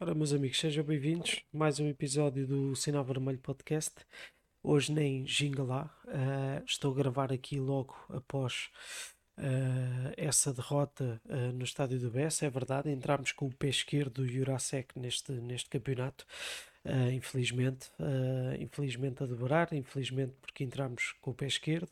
Ora, 0.00 0.14
meus 0.14 0.32
amigos, 0.32 0.58
sejam 0.58 0.82
bem-vindos 0.82 1.44
a 1.54 1.56
mais 1.56 1.78
um 1.78 1.88
episódio 1.88 2.46
do 2.46 2.74
Sinal 2.74 3.04
Vermelho 3.04 3.38
Podcast. 3.38 3.94
Hoje 4.62 4.92
nem 4.92 5.24
ginga 5.26 5.62
lá, 5.62 5.94
uh, 6.06 6.64
estou 6.66 6.92
a 6.92 6.96
gravar 6.96 7.32
aqui 7.32 7.60
logo 7.60 7.94
após 8.08 8.70
uh, 9.38 10.12
essa 10.16 10.52
derrota 10.52 11.20
uh, 11.26 11.52
no 11.52 11.62
estádio 11.62 12.00
do 12.00 12.10
Bessa. 12.10 12.46
É 12.46 12.50
verdade, 12.50 12.90
entramos 12.90 13.30
com 13.30 13.46
o 13.46 13.54
pé 13.54 13.68
esquerdo 13.68 14.22
do 14.22 14.26
Jurasek 14.26 14.98
neste, 14.98 15.30
neste 15.32 15.70
campeonato. 15.70 16.26
Uh, 16.84 17.12
infelizmente, 17.12 17.92
uh, 18.00 18.60
infelizmente 18.60 19.22
a 19.22 19.26
dobrar, 19.26 19.72
infelizmente 19.72 20.34
porque 20.40 20.64
entramos 20.64 21.14
com 21.20 21.30
o 21.30 21.34
pé 21.34 21.46
esquerdo 21.46 21.90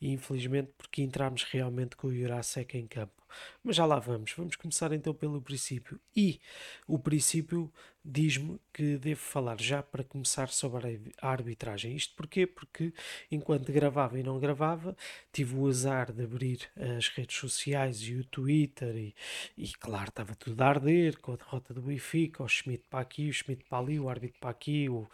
e 0.00 0.10
infelizmente 0.12 0.70
porque 0.78 1.02
entramos 1.02 1.42
realmente 1.42 1.94
com 1.94 2.08
o 2.08 2.14
Jurasek 2.14 2.78
em 2.78 2.86
campo. 2.86 3.20
Mas 3.62 3.76
já 3.76 3.84
lá 3.84 3.98
vamos. 3.98 4.32
Vamos 4.36 4.56
começar 4.56 4.92
então 4.92 5.14
pelo 5.14 5.40
princípio. 5.40 6.00
E 6.16 6.40
o 6.86 6.98
princípio 6.98 7.70
diz-me 8.04 8.58
que 8.72 8.96
devo 8.96 9.20
falar 9.20 9.60
já 9.60 9.82
para 9.82 10.02
começar 10.02 10.48
sobre 10.48 11.00
a 11.20 11.28
arbitragem. 11.28 11.94
Isto 11.94 12.14
porquê? 12.14 12.46
Porque 12.46 12.92
enquanto 13.30 13.72
gravava 13.72 14.18
e 14.18 14.22
não 14.22 14.38
gravava, 14.38 14.96
tive 15.32 15.56
o 15.56 15.66
azar 15.66 16.12
de 16.12 16.24
abrir 16.24 16.60
as 16.96 17.08
redes 17.08 17.36
sociais 17.36 18.00
e 18.02 18.14
o 18.14 18.24
Twitter 18.24 18.96
e, 18.96 19.14
e 19.56 19.68
claro, 19.74 20.08
estava 20.08 20.34
tudo 20.34 20.60
a 20.62 20.66
arder 20.66 21.18
com 21.18 21.32
a 21.32 21.36
derrota 21.36 21.74
do 21.74 21.82
Benfica, 21.82 22.42
o 22.42 22.48
Schmidt 22.48 22.84
para 22.88 23.00
aqui, 23.00 23.28
o 23.28 23.32
Schmidt 23.32 23.64
para 23.64 23.78
ali, 23.78 24.00
o 24.00 24.08
árbitro 24.08 24.38
para 24.40 24.50
aqui, 24.50 24.88
o, 24.88 25.00
uh, 25.00 25.08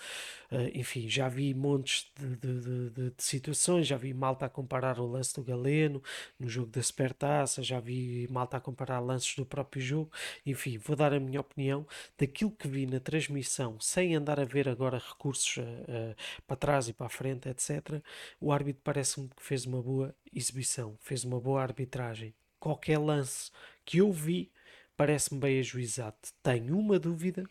enfim, 0.74 1.08
já 1.08 1.28
vi 1.28 1.52
montes 1.54 2.10
de, 2.16 2.36
de, 2.36 2.90
de, 2.90 2.90
de, 2.90 3.12
situações, 3.18 3.86
já 3.86 3.96
vi 3.96 4.14
malta 4.14 4.46
a 4.46 4.48
comparar 4.48 5.00
o 5.00 5.06
lance 5.06 5.34
do 5.34 5.42
Galeno 5.42 6.02
no 6.38 6.48
jogo 6.48 6.70
da 6.70 6.82
Supertaça, 6.82 7.62
já 7.62 7.80
vi 7.80 8.28
malta 8.30 8.56
a 8.56 8.60
comparar 8.60 9.00
lances 9.00 9.34
do 9.34 9.44
próprio 9.44 9.82
jogo, 9.82 10.12
enfim, 10.44 10.78
vou 10.78 10.94
dar 10.94 11.12
a 11.12 11.20
minha 11.20 11.40
opinião 11.40 11.86
daquilo 12.16 12.50
que 12.50 12.68
vi 12.76 12.84
na 12.86 13.00
transmissão, 13.00 13.80
sem 13.80 14.14
andar 14.14 14.38
a 14.38 14.44
ver 14.44 14.68
agora 14.68 14.98
recursos 14.98 15.56
uh, 15.56 16.14
para 16.46 16.56
trás 16.56 16.88
e 16.88 16.92
para 16.92 17.06
a 17.06 17.08
frente, 17.08 17.48
etc., 17.48 18.02
o 18.38 18.52
árbitro 18.52 18.82
parece-me 18.84 19.30
que 19.30 19.42
fez 19.42 19.64
uma 19.64 19.80
boa 19.82 20.14
exibição, 20.30 20.94
fez 21.00 21.24
uma 21.24 21.40
boa 21.40 21.62
arbitragem. 21.62 22.34
Qualquer 22.60 22.98
lance 22.98 23.50
que 23.82 23.98
eu 23.98 24.12
vi 24.12 24.52
parece-me 24.94 25.40
bem 25.40 25.58
ajuizado. 25.58 26.16
Tenho 26.42 26.78
uma 26.78 26.98
dúvida 26.98 27.44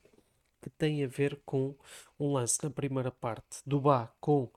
que 0.61 0.69
tem 0.69 1.03
a 1.03 1.07
ver 1.07 1.39
com 1.43 1.75
um 2.19 2.33
lance 2.33 2.63
na 2.63 2.69
primeira 2.69 3.09
parte 3.09 3.61
do 3.65 3.81
Bá 3.81 4.07
com 4.19 4.43
uh, 4.43 4.51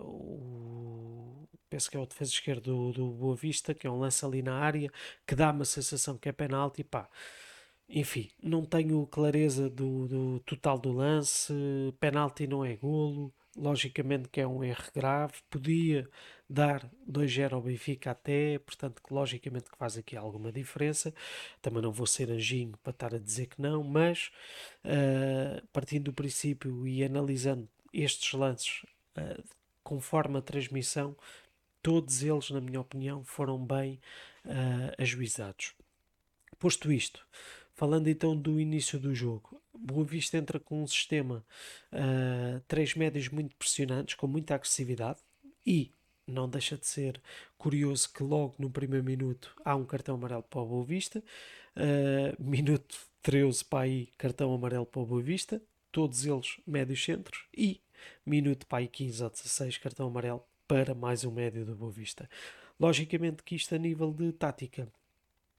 o, 0.00 1.48
penso 1.68 1.90
que 1.90 1.96
é 1.96 2.00
o 2.00 2.06
defesa 2.06 2.30
esquerdo 2.30 2.62
do, 2.62 2.92
do 2.92 3.10
Boa 3.10 3.34
Vista, 3.34 3.74
que 3.74 3.88
é 3.88 3.90
um 3.90 3.98
lance 3.98 4.24
ali 4.24 4.40
na 4.40 4.54
área 4.54 4.88
que 5.26 5.34
dá 5.34 5.50
uma 5.50 5.64
sensação 5.64 6.16
que 6.16 6.28
é 6.28 6.32
penalti, 6.32 6.84
pá 6.84 7.08
enfim, 7.88 8.30
não 8.42 8.64
tenho 8.64 9.06
clareza 9.06 9.70
do, 9.70 10.06
do 10.06 10.40
total 10.40 10.78
do 10.78 10.92
lance. 10.92 11.52
Penalti 11.98 12.46
não 12.46 12.64
é 12.64 12.76
golo. 12.76 13.32
Logicamente 13.56 14.28
que 14.28 14.40
é 14.40 14.46
um 14.46 14.62
erro 14.62 14.84
grave. 14.94 15.34
Podia 15.48 16.08
dar 16.48 16.88
2-0 17.10 17.54
ao 17.54 17.62
Benfica 17.62 18.10
até, 18.10 18.58
portanto, 18.58 19.02
que 19.02 19.12
logicamente 19.12 19.70
que 19.70 19.78
faz 19.78 19.96
aqui 19.96 20.16
alguma 20.16 20.52
diferença. 20.52 21.14
Também 21.62 21.82
não 21.82 21.90
vou 21.90 22.06
ser 22.06 22.30
anjinho 22.30 22.76
para 22.82 22.90
estar 22.90 23.14
a 23.14 23.18
dizer 23.18 23.46
que 23.46 23.60
não, 23.60 23.82
mas 23.82 24.30
uh, 24.84 25.66
partindo 25.72 26.04
do 26.04 26.12
princípio 26.12 26.86
e 26.86 27.02
analisando 27.02 27.68
estes 27.92 28.32
lances 28.34 28.84
uh, 29.16 29.42
conforme 29.82 30.38
a 30.38 30.42
transmissão, 30.42 31.16
todos 31.82 32.22
eles, 32.22 32.50
na 32.50 32.60
minha 32.60 32.80
opinião, 32.80 33.24
foram 33.24 33.58
bem 33.58 33.98
uh, 34.44 34.94
ajuizados. 34.98 35.74
Posto 36.58 36.92
isto, 36.92 37.26
Falando 37.78 38.08
então 38.08 38.36
do 38.36 38.58
início 38.58 38.98
do 38.98 39.14
jogo, 39.14 39.62
Boa 39.72 40.04
Vista 40.04 40.36
entra 40.36 40.58
com 40.58 40.82
um 40.82 40.86
sistema 40.88 41.46
uh, 41.92 42.60
três 42.66 42.96
médios 42.96 43.28
muito 43.28 43.54
pressionantes, 43.54 44.16
com 44.16 44.26
muita 44.26 44.56
agressividade 44.56 45.20
e 45.64 45.92
não 46.26 46.48
deixa 46.48 46.76
de 46.76 46.88
ser 46.88 47.22
curioso 47.56 48.12
que 48.12 48.24
logo 48.24 48.56
no 48.58 48.68
primeiro 48.68 49.04
minuto 49.04 49.54
há 49.64 49.76
um 49.76 49.84
cartão 49.84 50.16
amarelo 50.16 50.42
para 50.42 50.60
o 50.60 50.66
Boa 50.66 50.84
Vista, 50.84 51.22
uh, 51.76 52.42
minuto 52.42 52.98
13 53.22 53.64
para 53.66 53.84
aí 53.84 54.08
cartão 54.18 54.52
amarelo 54.52 54.84
para 54.84 55.00
o 55.00 55.06
Boa 55.06 55.22
Vista, 55.22 55.62
todos 55.92 56.26
eles 56.26 56.56
médios 56.66 57.04
centros 57.04 57.44
e 57.56 57.80
minuto 58.26 58.66
para 58.66 58.78
aí 58.78 58.88
15 58.88 59.22
ou 59.22 59.30
16 59.30 59.78
cartão 59.78 60.08
amarelo 60.08 60.42
para 60.66 60.96
mais 60.96 61.24
um 61.24 61.30
médio 61.30 61.64
do 61.64 61.76
Boa 61.76 61.92
Vista. 61.92 62.28
Logicamente 62.80 63.44
que 63.44 63.54
isto 63.54 63.72
a 63.72 63.78
nível 63.78 64.12
de 64.12 64.32
tática 64.32 64.88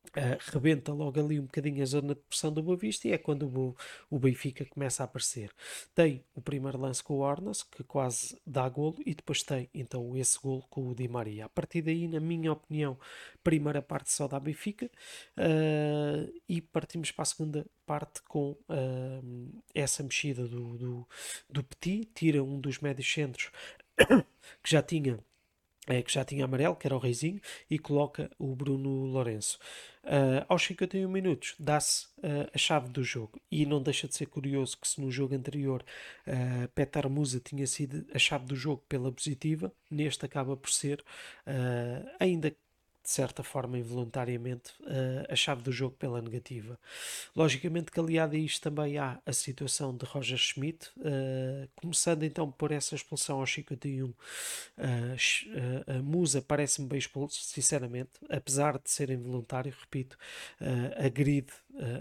Uh, 0.10 0.40
rebenta 0.52 0.92
logo 0.92 1.20
ali 1.20 1.40
um 1.40 1.44
bocadinho 1.44 1.84
a 1.84 1.86
zona 1.86 2.16
de 2.16 2.22
pressão 2.22 2.52
do 2.52 2.64
Boa 2.64 2.76
Vista 2.76 3.08
e 3.08 3.12
é 3.12 3.18
quando 3.18 3.48
o, 3.48 3.76
o 4.10 4.18
Benfica 4.18 4.66
começa 4.66 5.04
a 5.04 5.06
aparecer. 5.06 5.52
Tem 5.94 6.24
o 6.34 6.42
primeiro 6.42 6.80
lance 6.80 7.04
com 7.04 7.16
o 7.16 7.20
Ornas, 7.20 7.62
que 7.62 7.84
quase 7.84 8.36
dá 8.46 8.68
golo, 8.68 8.96
e 9.06 9.14
depois 9.14 9.44
tem 9.44 9.70
então 9.72 10.18
esse 10.18 10.40
golo 10.40 10.64
com 10.70 10.90
o 10.90 10.96
Di 10.96 11.08
Maria. 11.08 11.46
A 11.46 11.50
partir 11.50 11.84
daí, 11.84 12.08
na 12.08 12.20
minha 12.20 12.52
opinião, 12.52 12.98
primeira 13.44 13.84
parte 13.84 14.12
só 14.12 14.28
dá 14.28 14.40
Benfica 14.40 14.90
uh, 15.38 16.34
e 16.48 16.60
partimos 16.60 17.12
para 17.12 17.24
a 17.24 17.26
segunda 17.26 17.66
parte 17.86 18.24
com 18.24 18.52
uh, 18.52 19.64
essa 19.76 20.02
mexida 20.02 20.48
do, 20.48 20.78
do, 20.78 21.08
do 21.48 21.64
Petit, 21.64 22.06
tira 22.16 22.44
um 22.44 22.60
dos 22.60 22.80
médios 22.80 23.12
centros 23.12 23.52
que 24.64 24.72
já 24.72 24.82
tinha 24.82 25.20
é, 25.90 26.02
que 26.02 26.14
já 26.14 26.24
tinha 26.24 26.46
amarelo, 26.46 26.76
que 26.76 26.88
era 26.88 26.96
o 26.96 27.00
Reizinho, 27.00 27.42
e 27.70 27.80
coloca 27.80 28.30
o 28.38 28.56
Bruno 28.56 29.06
Lourenço. 29.06 29.58
Uh, 30.04 30.46
aos 30.48 30.64
51 30.64 31.10
minutos 31.10 31.56
dá-se 31.60 32.06
uh, 32.20 32.50
a 32.54 32.58
chave 32.58 32.90
do 32.90 33.04
jogo 33.04 33.40
e 33.52 33.66
não 33.66 33.84
deixa 33.84 34.08
de 34.08 34.16
ser 34.16 34.28
curioso 34.28 34.78
que 34.80 34.88
se 34.88 35.02
no 35.02 35.12
jogo 35.12 35.36
anterior 35.36 35.84
uh, 36.26 36.68
Petar 36.70 37.10
Musa 37.10 37.40
tinha 37.40 37.68
sido 37.68 38.06
a 38.14 38.18
chave 38.18 38.46
do 38.46 38.56
jogo 38.56 38.82
pela 38.88 39.12
positiva, 39.12 39.74
neste 39.92 40.26
acaba 40.26 40.56
por 40.56 40.70
ser, 40.70 41.04
ainda 42.20 42.56
de 43.10 43.16
certa 43.16 43.42
forma 43.42 43.76
involuntariamente, 43.76 44.72
uh, 44.82 45.26
a 45.28 45.36
chave 45.36 45.64
do 45.64 45.72
jogo 45.72 45.96
pela 45.98 46.22
negativa. 46.22 46.80
Logicamente 47.36 47.92
que 47.92 48.00
aliado 48.00 48.36
a 48.36 48.38
isto 48.38 48.62
também 48.62 49.00
há 49.00 49.20
a 49.26 49.34
situação 49.34 49.98
de 49.98 50.06
Roger 50.06 50.38
Schmidt, 50.38 50.92
uh, 50.98 51.68
começando 51.76 52.22
então 52.22 52.52
por 52.52 52.72
essa 52.72 52.94
expulsão 52.94 53.40
aos 53.40 53.52
51. 53.52 54.06
Uh, 54.10 54.14
a 55.88 56.04
Musa 56.04 56.40
parece-me 56.40 56.88
bem 56.88 57.00
expulso, 57.00 57.44
sinceramente, 57.44 58.12
apesar 58.30 58.78
de 58.78 58.92
ser 58.92 59.10
involuntário, 59.10 59.74
repito, 59.80 60.16
agride, 61.04 61.52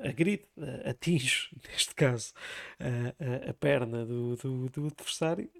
agride 0.07 0.45
atinge, 0.85 1.49
neste 1.71 1.95
caso, 1.95 2.35
a 3.49 3.55
perna 3.55 4.05
do, 4.05 4.37
do, 4.37 4.69
do 4.69 4.87
adversário 4.89 5.51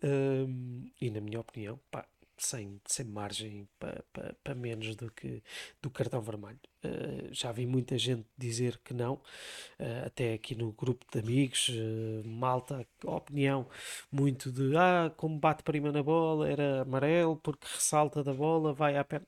e, 1.01 1.11
na 1.11 1.21
minha 1.21 1.41
opinião, 1.41 1.81
pá, 1.91 2.07
sem, 2.39 2.81
sem 2.87 3.07
margem 3.07 3.69
para 3.79 4.03
pa, 4.13 4.35
pa 4.43 4.55
menos 4.55 4.97
do 4.97 5.11
que 5.11 5.43
do 5.83 5.91
cartão 5.91 6.21
vermelho. 6.21 6.59
Uh, 6.85 7.33
já 7.33 7.53
vi 7.53 7.67
muita 7.67 7.99
gente 7.99 8.27
dizer 8.37 8.79
que 8.85 8.95
não, 8.95 9.15
uh, 9.15 10.07
até 10.07 10.35
aqui 10.35 10.55
no 10.55 10.73
grupo 10.73 11.05
de 11.13 11.19
amigos, 11.19 11.69
uh, 11.69 12.27
malta, 12.29 12.87
opinião 13.05 13.69
muito 14.11 14.51
de 14.53 14.77
ah, 14.77 15.13
como 15.17 15.39
bate 15.39 15.63
prima 15.63 15.91
na 15.93 16.03
bola, 16.03 16.49
era 16.49 16.83
amarelo, 16.83 17.37
porque 17.37 17.67
ressalta 17.67 18.23
da 18.23 18.33
bola, 18.33 18.73
vai 18.73 18.97
à 18.97 19.05
perna. 19.05 19.27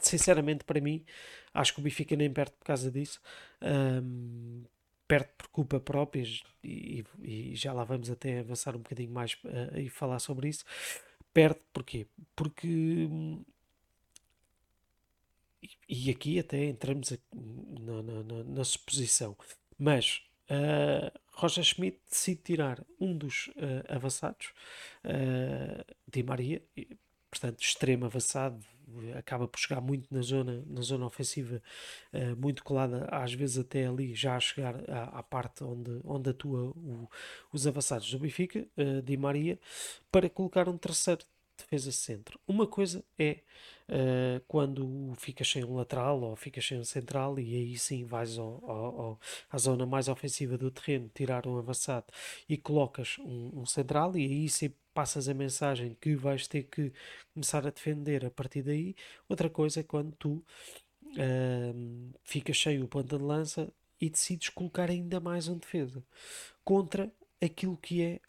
Sinceramente, 0.00 0.64
para 0.64 0.80
mim, 0.80 1.04
acho 1.52 1.74
que 1.74 1.80
o 1.80 1.82
Benfica 1.82 2.14
nem 2.16 2.32
perto 2.32 2.56
por 2.58 2.64
causa 2.64 2.90
disso. 2.90 3.20
Um, 3.62 4.64
perto 5.08 5.34
por 5.38 5.48
culpa 5.48 5.80
própria, 5.80 6.22
e, 6.62 7.04
e, 7.20 7.56
já 7.56 7.72
lá 7.72 7.82
vamos 7.82 8.10
até 8.10 8.40
avançar 8.40 8.76
um 8.76 8.80
bocadinho 8.80 9.10
mais 9.10 9.36
e 9.74 9.88
falar 9.88 10.18
sobre 10.18 10.48
isso 10.48 10.64
perde 11.38 11.60
porquê? 11.72 12.04
Porque 12.34 12.98
e 15.88 16.10
aqui 16.10 16.40
até 16.40 16.64
entramos 16.64 17.12
na, 17.32 18.02
na, 18.02 18.22
na, 18.24 18.44
na 18.44 18.64
suposição, 18.64 19.36
mas 19.78 20.20
uh, 20.50 21.16
Roger 21.30 21.62
Schmidt 21.62 22.00
decide 22.10 22.40
tirar 22.42 22.84
um 23.00 23.16
dos 23.16 23.46
uh, 23.48 23.84
avançados, 23.88 24.48
uh, 25.04 25.94
Di 26.08 26.24
Maria, 26.24 26.60
portanto, 27.30 27.60
extremo 27.60 28.06
avançado, 28.06 28.58
acaba 29.16 29.46
por 29.48 29.58
chegar 29.58 29.80
muito 29.80 30.12
na 30.12 30.22
zona, 30.22 30.64
na 30.66 30.82
zona 30.82 31.06
ofensiva, 31.06 31.62
uh, 32.12 32.36
muito 32.36 32.64
colada, 32.64 33.06
às 33.10 33.32
vezes 33.32 33.58
até 33.58 33.86
ali 33.86 34.14
já 34.14 34.36
a 34.36 34.40
chegar 34.40 34.76
à, 34.90 35.18
à 35.18 35.22
parte 35.22 35.64
onde, 35.64 36.00
onde 36.04 36.30
atua 36.30 36.70
o, 36.70 37.08
os 37.52 37.66
avançados 37.66 38.10
do 38.10 38.18
Benfica, 38.18 38.66
uh, 38.76 39.02
Di 39.02 39.16
Maria, 39.16 39.58
para 40.10 40.28
colocar 40.28 40.68
um 40.68 40.76
terceiro 40.76 41.24
defesa 41.58 41.90
centro. 41.90 42.38
Uma 42.46 42.66
coisa 42.66 43.04
é 43.18 43.40
uh, 43.88 44.40
quando 44.46 45.12
ficas 45.16 45.48
sem 45.48 45.64
um 45.64 45.74
lateral 45.74 46.20
ou 46.20 46.36
ficas 46.36 46.64
sem 46.64 46.78
um 46.78 46.84
central 46.84 47.38
e 47.38 47.54
aí 47.54 47.78
sim 47.78 48.04
vais 48.04 48.38
ao, 48.38 48.62
ao, 48.64 49.00
ao, 49.00 49.20
à 49.50 49.58
zona 49.58 49.84
mais 49.84 50.08
ofensiva 50.08 50.56
do 50.56 50.70
terreno, 50.70 51.10
tirar 51.12 51.46
um 51.46 51.58
avançado 51.58 52.06
e 52.48 52.56
colocas 52.56 53.16
um, 53.18 53.60
um 53.60 53.66
central 53.66 54.16
e 54.16 54.24
aí 54.24 54.48
sim 54.48 54.72
passas 54.98 55.28
a 55.28 55.34
mensagem 55.34 55.96
que 56.00 56.16
vais 56.16 56.48
ter 56.48 56.64
que 56.64 56.92
começar 57.32 57.64
a 57.64 57.70
defender 57.70 58.26
a 58.26 58.30
partir 58.32 58.62
daí. 58.62 58.96
Outra 59.28 59.48
coisa 59.48 59.78
é 59.78 59.82
quando 59.84 60.10
tu 60.16 60.44
uh, 61.04 62.12
ficas 62.24 62.60
sem 62.60 62.82
o 62.82 62.88
ponta 62.88 63.16
de 63.16 63.22
lança 63.22 63.72
e 64.00 64.10
decides 64.10 64.48
colocar 64.48 64.90
ainda 64.90 65.20
mais 65.20 65.46
um 65.46 65.56
defesa 65.56 66.02
contra 66.64 67.12
aquilo 67.40 67.76
que 67.76 68.02
é 68.02 68.20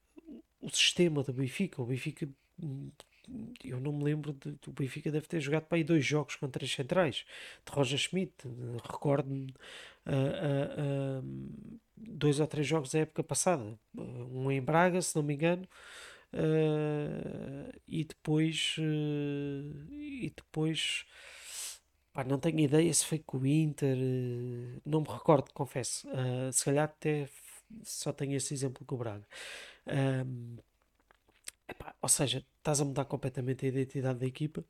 o 0.61 0.69
sistema 0.69 1.23
do 1.23 1.33
Benfica. 1.33 1.81
O 1.81 1.85
Benfica, 1.87 2.29
eu 3.63 3.79
não 3.79 3.91
me 3.91 4.03
lembro, 4.03 4.33
de, 4.33 4.55
o 4.67 4.71
Benfica 4.71 5.11
deve 5.11 5.25
ter 5.25 5.39
jogado 5.39 5.63
para 5.63 5.79
aí 5.79 5.83
dois 5.83 6.05
jogos 6.05 6.35
com 6.35 6.47
três 6.47 6.71
centrais 6.71 7.25
de 7.65 7.71
Roger 7.71 7.97
Schmidt. 7.97 8.31
Recordo-me 8.83 9.55
uh, 10.05 10.11
uh, 10.11 11.23
uh, 11.23 11.79
dois 11.97 12.39
ou 12.39 12.45
três 12.45 12.67
jogos 12.67 12.91
da 12.91 12.99
época 12.99 13.23
passada, 13.23 13.65
um 13.97 14.51
em 14.51 14.61
Braga, 14.61 15.01
se 15.01 15.15
não 15.15 15.23
me 15.23 15.33
engano. 15.33 15.67
E 17.87 18.03
depois 18.03 18.75
e 19.89 20.31
depois 20.35 21.05
Pá, 22.13 22.23
não 22.23 22.39
tenho 22.39 22.59
ideia 22.59 22.93
se 22.93 23.05
foi 23.05 23.19
com 23.19 23.37
o 23.37 23.47
Inter, 23.47 23.97
eh, 23.97 24.81
não 24.85 25.01
me 25.01 25.07
recordo, 25.07 25.53
confesso. 25.53 26.07
Uh, 26.09 26.51
se 26.51 26.65
calhar 26.65 26.85
até 26.85 27.29
só 27.83 28.11
tenho 28.11 28.35
esse 28.35 28.53
exemplo 28.53 28.85
com 28.85 28.95
o 28.95 28.97
Braga. 28.97 29.25
Um, 29.87 30.57
epá, 31.67 31.95
ou 32.01 32.09
seja, 32.09 32.45
estás 32.57 32.81
a 32.81 32.85
mudar 32.85 33.05
completamente 33.05 33.65
a 33.65 33.69
identidade 33.69 34.19
da 34.19 34.25
equipa. 34.25 34.65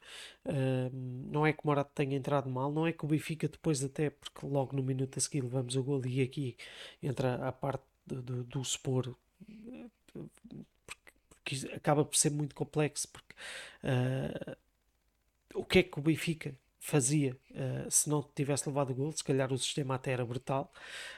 Um, 0.46 1.30
não 1.32 1.46
é 1.46 1.54
que 1.54 1.60
o 1.64 1.68
Morato 1.68 1.92
tenha 1.96 2.16
entrado 2.18 2.50
mal, 2.50 2.72
não 2.72 2.86
é 2.88 2.94
que 2.94 3.06
o 3.06 3.08
Benfica 3.08 3.48
depois 3.48 3.84
até, 3.84 4.10
porque 4.10 4.46
logo 4.46 4.76
no 4.76 4.84
minuto 4.84 5.18
a 5.18 5.22
seguir 5.22 5.42
levamos 5.42 5.76
o 5.76 5.84
gol 5.84 6.06
e 6.06 6.22
aqui 6.22 6.58
entra 7.02 7.36
a 7.48 7.52
parte 7.52 7.84
do, 8.06 8.22
do, 8.22 8.44
do 8.44 8.66
supor 8.66 9.16
porque 11.50 11.76
acaba 11.76 12.06
por 12.06 12.16
ser 12.16 12.32
muito 12.32 12.56
complexo 12.56 13.08
porque 13.10 13.34
uh, 13.84 14.56
o 15.56 15.66
que 15.66 15.80
é 15.80 15.84
que 15.84 16.00
o 16.00 16.02
Benfica 16.02 16.56
fazia 16.80 17.38
uh, 17.52 17.92
se 17.92 18.10
não 18.10 18.24
tivesse 18.24 18.68
levado 18.68 18.92
o 18.92 18.96
gol, 18.96 19.12
se 19.12 19.24
calhar 19.24 19.52
o 19.52 19.58
sistema 19.58 19.96
até 19.96 20.12
era 20.12 20.26
brutal, 20.26 20.72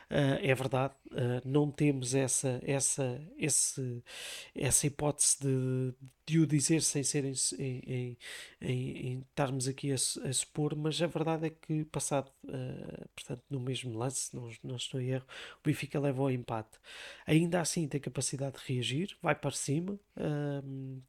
uh, 0.09 0.39
é 0.41 0.53
verdade, 0.55 0.93
uh, 1.11 1.41
não 1.45 1.69
temos 1.69 2.15
essa, 2.15 2.59
essa, 2.65 3.21
esse, 3.37 4.03
essa 4.55 4.87
hipótese 4.87 5.37
de, 5.39 5.93
de 6.25 6.39
o 6.39 6.47
dizer 6.47 6.81
sem 6.81 7.03
ser 7.03 7.25
em, 7.25 7.33
em, 7.59 8.17
em, 8.59 9.07
em 9.07 9.19
estarmos 9.19 9.67
aqui 9.67 9.91
a, 9.91 9.95
a, 9.95 10.33
supor, 10.33 10.75
mas 10.75 10.99
a 10.99 11.07
verdade 11.07 11.47
é 11.47 11.49
que 11.51 11.85
passado, 11.85 12.31
portanto, 13.15 13.43
no 13.49 13.59
mesmo 13.59 13.97
lance, 13.97 14.35
não, 14.35 14.49
não 14.63 14.75
estou 14.75 14.99
em 14.99 15.09
erro, 15.09 15.25
o 15.59 15.67
Benfica 15.67 15.99
leva 15.99 16.21
ao 16.23 16.31
empate. 16.31 16.79
Ainda 17.27 17.61
assim 17.61 17.87
tem 17.87 18.01
capacidade 18.01 18.57
de 18.57 18.73
reagir, 18.73 19.15
vai 19.21 19.35
para 19.35 19.51
cima, 19.51 19.99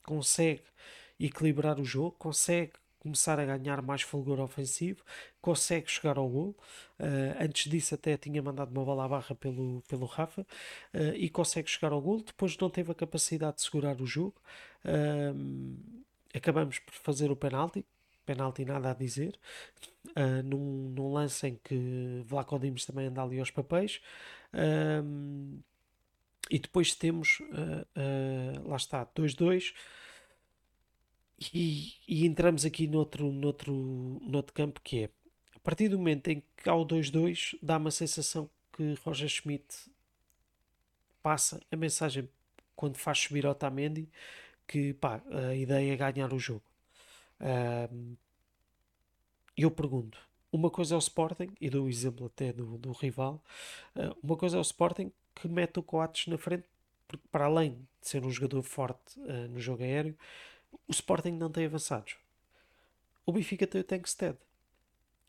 consegue 0.04 0.62
equilibrar 1.18 1.80
o 1.80 1.84
jogo, 1.84 2.12
consegue 2.18 2.72
começar 3.02 3.40
a 3.40 3.44
ganhar 3.44 3.82
mais 3.82 4.02
fulgor 4.02 4.38
ofensivo, 4.38 5.02
consegue 5.40 5.90
chegar 5.90 6.16
ao 6.16 6.28
gol. 6.28 6.56
Uh, 7.00 7.44
antes 7.44 7.68
disso, 7.68 7.96
até 7.96 8.16
tinha 8.16 8.40
mandado 8.40 8.70
uma 8.70 8.84
bola 8.84 9.04
à 9.04 9.08
barra 9.08 9.34
pelo, 9.34 9.82
pelo 9.88 10.06
Rafa 10.06 10.42
uh, 10.42 11.14
e 11.16 11.28
consegue 11.28 11.68
chegar 11.68 11.92
ao 11.92 12.00
gol. 12.00 12.22
Depois, 12.22 12.56
não 12.58 12.70
teve 12.70 12.92
a 12.92 12.94
capacidade 12.94 13.56
de 13.56 13.62
segurar 13.62 14.00
o 14.00 14.06
jogo. 14.06 14.36
Uh, 14.84 15.76
acabamos 16.32 16.78
por 16.78 16.94
fazer 16.94 17.30
o 17.32 17.36
penalti. 17.36 17.84
Penalti, 18.24 18.64
nada 18.64 18.92
a 18.92 18.94
dizer. 18.94 19.36
num, 20.44 20.92
num 20.94 21.12
lance 21.12 21.48
em 21.48 21.58
que 21.64 22.22
Vlaco 22.24 22.56
Dimos 22.56 22.86
também 22.86 23.08
anda 23.08 23.20
ali 23.20 23.40
aos 23.40 23.50
papéis. 23.50 24.00
e 26.48 26.58
depois 26.58 26.94
temos, 26.94 27.42
lá 28.64 28.76
está, 28.76 29.04
2-2. 29.06 29.74
E, 31.52 31.94
e, 32.06 32.26
entramos 32.26 32.64
aqui 32.64 32.86
noutro, 32.86 33.32
noutro, 33.32 33.72
noutro 34.22 34.52
campo 34.52 34.80
que 34.82 35.04
é 35.04 35.10
a 35.56 35.60
partir 35.60 35.88
do 35.88 35.96
momento 35.96 36.28
em 36.28 36.42
que 36.56 36.68
há 36.68 36.74
o 36.74 36.84
2-2, 36.84 37.56
dá 37.62 37.76
uma 37.76 37.92
sensação 37.92 38.50
que 38.72 38.94
Roger 39.04 39.28
Schmidt 39.28 39.64
passa 41.22 41.60
a 41.70 41.76
mensagem 41.76 42.28
quando 42.74 42.96
faz 42.96 43.18
subir 43.18 43.46
Otamendi 43.46 44.08
que 44.66 44.92
pá, 44.94 45.22
a 45.30 45.54
ideia 45.54 45.92
é 45.92 45.96
ganhar 45.96 46.32
o 46.32 46.38
jogo. 46.38 46.64
Um, 47.40 48.16
eu 49.56 49.70
pergunto: 49.70 50.18
uma 50.50 50.70
coisa 50.70 50.94
é 50.94 50.96
o 50.96 50.98
Sporting, 50.98 51.50
e 51.60 51.70
dou 51.70 51.86
o 51.86 51.88
exemplo 51.88 52.26
até 52.26 52.52
do, 52.52 52.78
do 52.78 52.92
rival, 52.92 53.42
uh, 53.94 54.16
uma 54.22 54.36
coisa 54.36 54.56
é 54.56 54.60
o 54.60 54.62
Sporting 54.62 55.12
que 55.34 55.48
mete 55.48 55.78
o 55.78 55.82
Coates 55.82 56.26
na 56.26 56.38
frente, 56.38 56.64
porque 57.06 57.26
para 57.30 57.44
além 57.46 57.72
de 58.00 58.08
ser 58.08 58.24
um 58.24 58.30
jogador 58.30 58.62
forte 58.62 59.18
uh, 59.20 59.48
no 59.48 59.60
jogo 59.60 59.82
aéreo, 59.82 60.16
o 60.88 60.92
Sporting 60.92 61.32
não 61.32 61.50
tem 61.50 61.66
avançados. 61.66 62.16
O 63.24 63.32
Benfica 63.32 63.66
tem 63.66 63.80
o 63.80 63.84
Tankstead. 63.84 64.36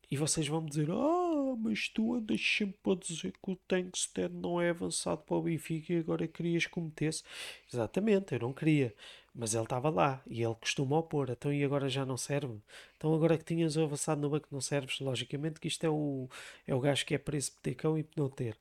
E 0.09 0.17
vocês 0.17 0.47
vão 0.47 0.61
me 0.61 0.69
dizer: 0.69 0.89
Ah, 0.91 1.55
mas 1.57 1.89
tu 1.89 2.13
andas 2.13 2.41
sempre 2.41 2.91
a 2.91 2.95
dizer 2.95 3.31
que 3.31 3.51
o 3.51 3.55
Tankstead 3.55 4.33
não 4.33 4.61
é 4.61 4.69
avançado 4.69 5.21
para 5.23 5.35
o 5.35 5.41
Benfica 5.41 5.93
e 5.93 5.97
agora 5.97 6.27
querias 6.27 6.65
que 6.65 6.77
o 6.77 6.81
metesse. 6.81 7.23
Exatamente, 7.71 8.33
eu 8.33 8.39
não 8.39 8.53
queria. 8.53 8.93
Mas 9.35 9.55
ele 9.55 9.63
estava 9.63 9.89
lá 9.89 10.21
e 10.27 10.43
ele 10.43 10.53
costuma 10.55 10.99
opor. 10.99 11.29
Então 11.31 11.51
e 11.51 11.63
agora 11.63 11.89
já 11.89 12.05
não 12.05 12.17
serve? 12.17 12.61
Então 12.97 13.13
agora 13.13 13.37
que 13.37 13.43
tinhas 13.43 13.75
o 13.75 13.81
avançado 13.81 14.21
no 14.21 14.29
banco 14.29 14.47
não 14.51 14.61
serves? 14.61 14.99
Logicamente 14.99 15.59
que 15.59 15.67
isto 15.67 15.83
é 15.83 15.89
o, 15.89 16.29
é 16.67 16.75
o 16.75 16.79
gajo 16.79 17.05
que 17.05 17.15
é 17.15 17.17
para 17.17 17.35
esse 17.35 17.51
petecão 17.51 17.97
e 17.97 18.05
não 18.15 18.29
ter. 18.29 18.53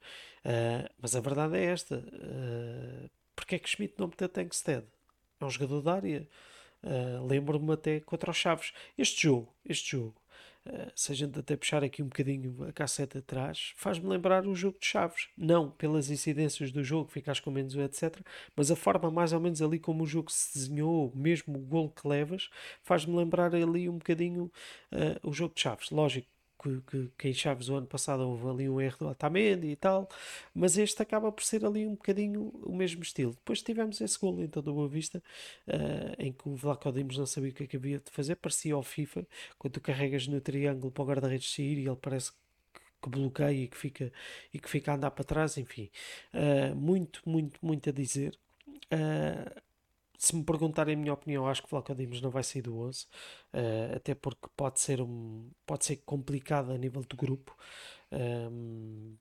Uh, 0.45 0.89
mas 1.01 1.15
a 1.15 1.21
verdade 1.21 1.57
é 1.57 1.65
esta. 1.65 1.99
Uh, 1.99 3.11
porque 3.37 3.57
é 3.57 3.59
que 3.59 3.69
Schmidt 3.69 3.95
não 3.99 4.07
meteu 4.07 4.29
Tankstead? 4.29 4.87
É 5.39 5.45
um 5.45 5.51
jogador 5.51 5.83
da 5.83 5.95
área. 5.95 6.27
Uh, 6.83 7.25
Lembro-me 7.27 7.73
até 7.73 8.01
contra 8.01 8.31
os 8.31 8.37
Chaves. 8.37 8.73
Este 8.99 9.23
jogo, 9.23 9.55
este 9.65 9.93
jogo, 9.93 10.15
uh, 10.67 10.91
se 10.95 11.13
a 11.13 11.15
gente 11.15 11.39
até 11.39 11.57
puxar 11.57 11.85
aqui 11.85 12.03
um 12.03 12.07
bocadinho 12.07 12.65
a 12.69 12.73
casseta 12.73 13.21
atrás, 13.21 13.73
faz-me 13.77 14.09
lembrar 14.09 14.47
o 14.47 14.55
jogo 14.55 14.79
de 14.81 14.87
Chaves. 14.87 15.29
Não 15.37 15.71
pelas 15.71 16.11
incidências 16.11 16.73
do 16.73 16.83
jogo, 16.83 17.11
ficas 17.11 17.39
com 17.41 17.51
menos 17.51 17.75
etc. 17.77 18.21
Mas 18.57 18.71
a 18.71 18.77
forma 18.77 19.11
mais 19.11 19.33
ou 19.33 19.41
menos 19.41 19.63
ali 19.63 19.79
como 19.79 20.05
o 20.05 20.07
jogo 20.07 20.31
se 20.31 20.59
desenhou, 20.59 21.13
mesmo 21.15 21.57
o 21.57 21.63
gol 21.63 21.91
que 21.91 22.07
levas, 22.07 22.51
faz-me 22.83 23.17
lembrar 23.17 23.55
ali 23.55 23.89
um 23.89 23.99
bocadinho 23.99 24.51
uh, 24.93 25.29
o 25.29 25.33
jogo 25.33 25.55
de 25.55 25.61
Chaves. 25.63 25.91
Lógico 25.91 26.32
que, 26.63 26.81
que, 26.83 27.11
que, 27.19 27.29
em 27.29 27.35
Chaves 27.35 27.69
o 27.69 27.75
ano 27.75 27.87
passado 27.87 28.21
houve 28.21 28.49
ali 28.49 28.69
um 28.69 28.81
erro 28.81 28.99
do 28.99 29.09
Otamendi 29.09 29.69
e 29.69 29.77
tal, 29.77 30.09
mas 30.55 30.79
este 30.79 31.03
acaba 31.03 31.33
por 31.33 31.43
ser 31.43 31.65
ali 31.65 31.87
um 31.87 31.93
bocadinho 31.93 32.53
o 32.63 32.75
mesmo 32.75 33.03
estilo. 33.03 33.33
Depois 33.33 33.63
tivemos 33.63 34.01
esse 34.01 34.19
gol 34.19 34.41
então 34.43 34.63
do 34.63 34.73
Boa 34.73 34.89
Vista, 34.89 35.23
uh, 35.69 36.23
em 36.23 36.33
que 36.33 36.49
o 36.49 36.55
Vlaco 36.55 36.93
Dimos 36.93 37.19
não 37.19 37.27
sabia 37.27 37.51
o 37.51 37.55
que 37.55 37.65
é 37.65 37.67
que 37.67 37.77
havia 37.77 37.99
de 37.99 38.11
fazer, 38.11 38.37
parecia 38.37 38.75
ao 38.75 38.83
FIFA, 38.83 39.27
quando 39.59 39.75
tu 39.75 39.81
carregas 39.81 40.27
no 40.27 40.41
triângulo 40.41 40.93
para 40.93 41.03
o 41.03 41.07
guarda-redes 41.07 41.53
sair 41.53 41.79
e 41.79 41.87
ele 41.87 41.97
parece 41.97 42.33
que 43.03 43.09
bloqueia 43.09 43.65
e 43.65 43.69
que 43.69 43.77
fica, 43.77 44.13
e 44.55 44.59
que 44.59 44.71
fica 44.71 44.93
a 44.93 44.95
andar 44.95 45.11
para 45.11 45.25
trás, 45.25 45.59
enfim. 45.59 45.91
Uh, 46.33 46.75
muito, 46.77 47.21
muito, 47.27 47.59
muito 47.65 47.89
a 47.91 47.93
dizer. 47.93 48.39
Uh, 48.93 49.61
se 50.23 50.37
me 50.37 50.45
perguntarem 50.45 50.95
a 50.95 50.97
minha 50.97 51.13
opinião, 51.13 51.49
acho 51.49 51.63
que 51.65 51.69
Flávio 51.69 51.97
Dimos 51.97 52.21
não 52.21 52.31
vai 52.31 52.45
sair 52.45 52.63
do 52.63 52.79
11, 52.79 53.03
uh, 53.03 53.07
eh, 53.55 53.93
até 53.97 54.15
porque 54.15 54.47
pode 54.57 54.79
ser, 54.79 55.01
um, 55.01 55.51
pode 55.67 55.85
ser 55.85 55.97
complicado 55.97 56.71
a 56.71 56.79
nível 56.79 57.03
do 57.03 57.17
grupo. 57.17 57.57
Um, 58.13 58.17
ehm, 58.17 59.17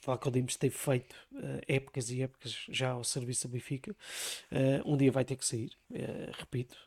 Flávio 0.00 0.30
Dimos 0.30 0.56
tem 0.56 0.70
feito 0.70 1.14
uh, 1.32 1.60
épocas 1.68 2.10
e 2.10 2.22
épocas 2.22 2.64
já 2.70 2.92
ao 2.92 3.04
serviço 3.04 3.46
da 3.46 3.52
Benfica. 3.52 3.94
Uh, 4.50 4.90
um 4.90 4.96
dia 4.96 5.12
vai 5.12 5.22
ter 5.22 5.36
que 5.36 5.44
sair, 5.44 5.70
uh, 5.90 6.32
repito, 6.38 6.78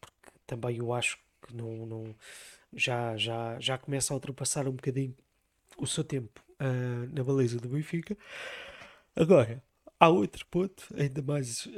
porque 0.00 0.30
também 0.46 0.78
eu 0.78 0.90
acho 0.94 1.18
que 1.46 1.54
não, 1.54 1.84
não, 1.84 2.14
já, 2.72 3.14
já, 3.18 3.60
já 3.60 3.76
começa 3.76 4.14
a 4.14 4.16
ultrapassar 4.16 4.66
um 4.66 4.72
bocadinho 4.72 5.14
o 5.76 5.86
seu 5.86 6.02
tempo 6.02 6.42
na 7.12 7.22
baliza 7.22 7.60
do 7.60 7.68
Benfica. 7.68 8.16
Agora, 9.14 9.62
há 10.00 10.08
outro 10.08 10.46
ponto 10.46 10.88
ainda 10.96 11.20
mais 11.20 11.68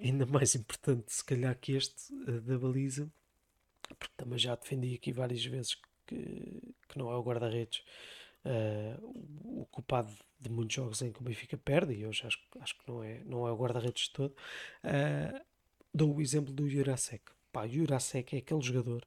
ainda 0.00 0.26
mais 0.26 0.54
importante, 0.54 1.12
se 1.12 1.24
calhar, 1.24 1.56
que 1.58 1.72
este 1.72 2.12
uh, 2.12 2.40
da 2.40 2.58
baliza, 2.58 3.10
porque 3.98 4.14
também 4.16 4.38
já 4.38 4.54
defendi 4.54 4.94
aqui 4.94 5.12
várias 5.12 5.44
vezes 5.44 5.76
que, 6.06 6.74
que 6.88 6.98
não 6.98 7.10
é 7.10 7.16
o 7.16 7.22
guarda-redes 7.22 7.82
uh, 8.44 9.60
o 9.62 9.66
culpado 9.66 10.12
de 10.40 10.50
muitos 10.50 10.76
jogos 10.76 11.02
em 11.02 11.12
que 11.12 11.20
o 11.20 11.24
Benfica 11.24 11.56
perde, 11.56 11.94
e 11.94 12.06
hoje 12.06 12.26
acho, 12.26 12.38
acho 12.60 12.78
que 12.78 12.88
não 12.88 13.02
é, 13.02 13.22
não 13.24 13.48
é 13.48 13.52
o 13.52 13.56
guarda-redes 13.56 14.04
de 14.04 14.10
todo. 14.10 14.34
Uh, 14.84 15.40
dou 15.92 16.14
o 16.14 16.20
exemplo 16.20 16.52
do 16.52 16.68
Jurasek. 16.68 17.24
Pá, 17.52 17.66
Jurasek 17.66 18.36
é 18.36 18.38
aquele 18.40 18.60
jogador 18.60 19.06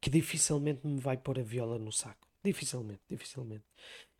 que 0.00 0.10
dificilmente 0.10 0.84
me 0.86 1.00
vai 1.00 1.16
pôr 1.16 1.38
a 1.38 1.42
viola 1.42 1.78
no 1.78 1.92
saco. 1.92 2.26
Dificilmente, 2.42 3.02
dificilmente. 3.08 3.64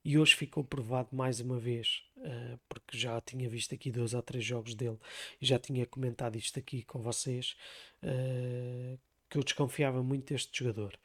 E 0.06 0.16
hoje 0.16 0.36
ficou 0.36 0.62
provado 0.62 1.08
mais 1.10 1.40
uma 1.40 1.58
vez, 1.58 2.04
uh, 2.18 2.56
porque 2.68 2.96
já 2.96 3.20
tinha 3.20 3.48
visto 3.48 3.74
aqui 3.74 3.90
dois 3.90 4.14
ou 4.14 4.22
três 4.22 4.44
jogos 4.44 4.72
dele 4.72 4.96
e 5.40 5.44
já 5.44 5.58
tinha 5.58 5.84
comentado 5.84 6.36
isto 6.36 6.56
aqui 6.60 6.84
com 6.84 7.00
vocês, 7.00 7.56
uh, 8.04 8.96
que 9.28 9.36
eu 9.36 9.42
desconfiava 9.42 10.04
muito 10.04 10.32
deste 10.32 10.56
jogador. 10.60 10.96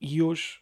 E 0.00 0.20
hoje 0.20 0.58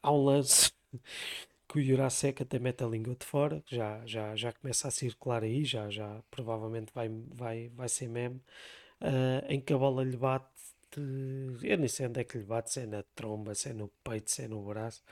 há 0.00 0.12
um 0.12 0.22
lance 0.22 0.70
que 1.68 1.80
o 1.80 1.82
Jurasek 1.82 2.44
até 2.44 2.60
mete 2.60 2.84
a 2.84 2.86
língua 2.86 3.16
de 3.16 3.26
fora, 3.26 3.60
que 3.62 3.74
já, 3.74 4.00
já, 4.06 4.36
já 4.36 4.52
começa 4.52 4.86
a 4.86 4.92
circular 4.92 5.42
aí, 5.42 5.64
já, 5.64 5.90
já 5.90 6.22
provavelmente 6.30 6.92
vai, 6.94 7.08
vai, 7.34 7.70
vai 7.70 7.88
ser 7.88 8.06
meme, 8.06 8.40
uh, 9.00 9.44
em 9.48 9.60
que 9.60 9.72
a 9.72 9.78
bola 9.78 10.04
lhe 10.04 10.16
bate 10.16 10.51
eu 11.00 11.78
nem 11.78 11.88
sei 11.88 12.06
onde 12.06 12.20
é 12.20 12.24
que 12.24 12.38
lhe 12.38 12.44
bate, 12.44 12.72
se 12.72 12.80
é 12.80 12.86
na 12.86 13.02
tromba, 13.14 13.54
se 13.54 13.68
é 13.70 13.72
no 13.72 13.88
peito, 14.04 14.30
se 14.30 14.42
é 14.42 14.48
no 14.48 14.62
braço, 14.64 15.02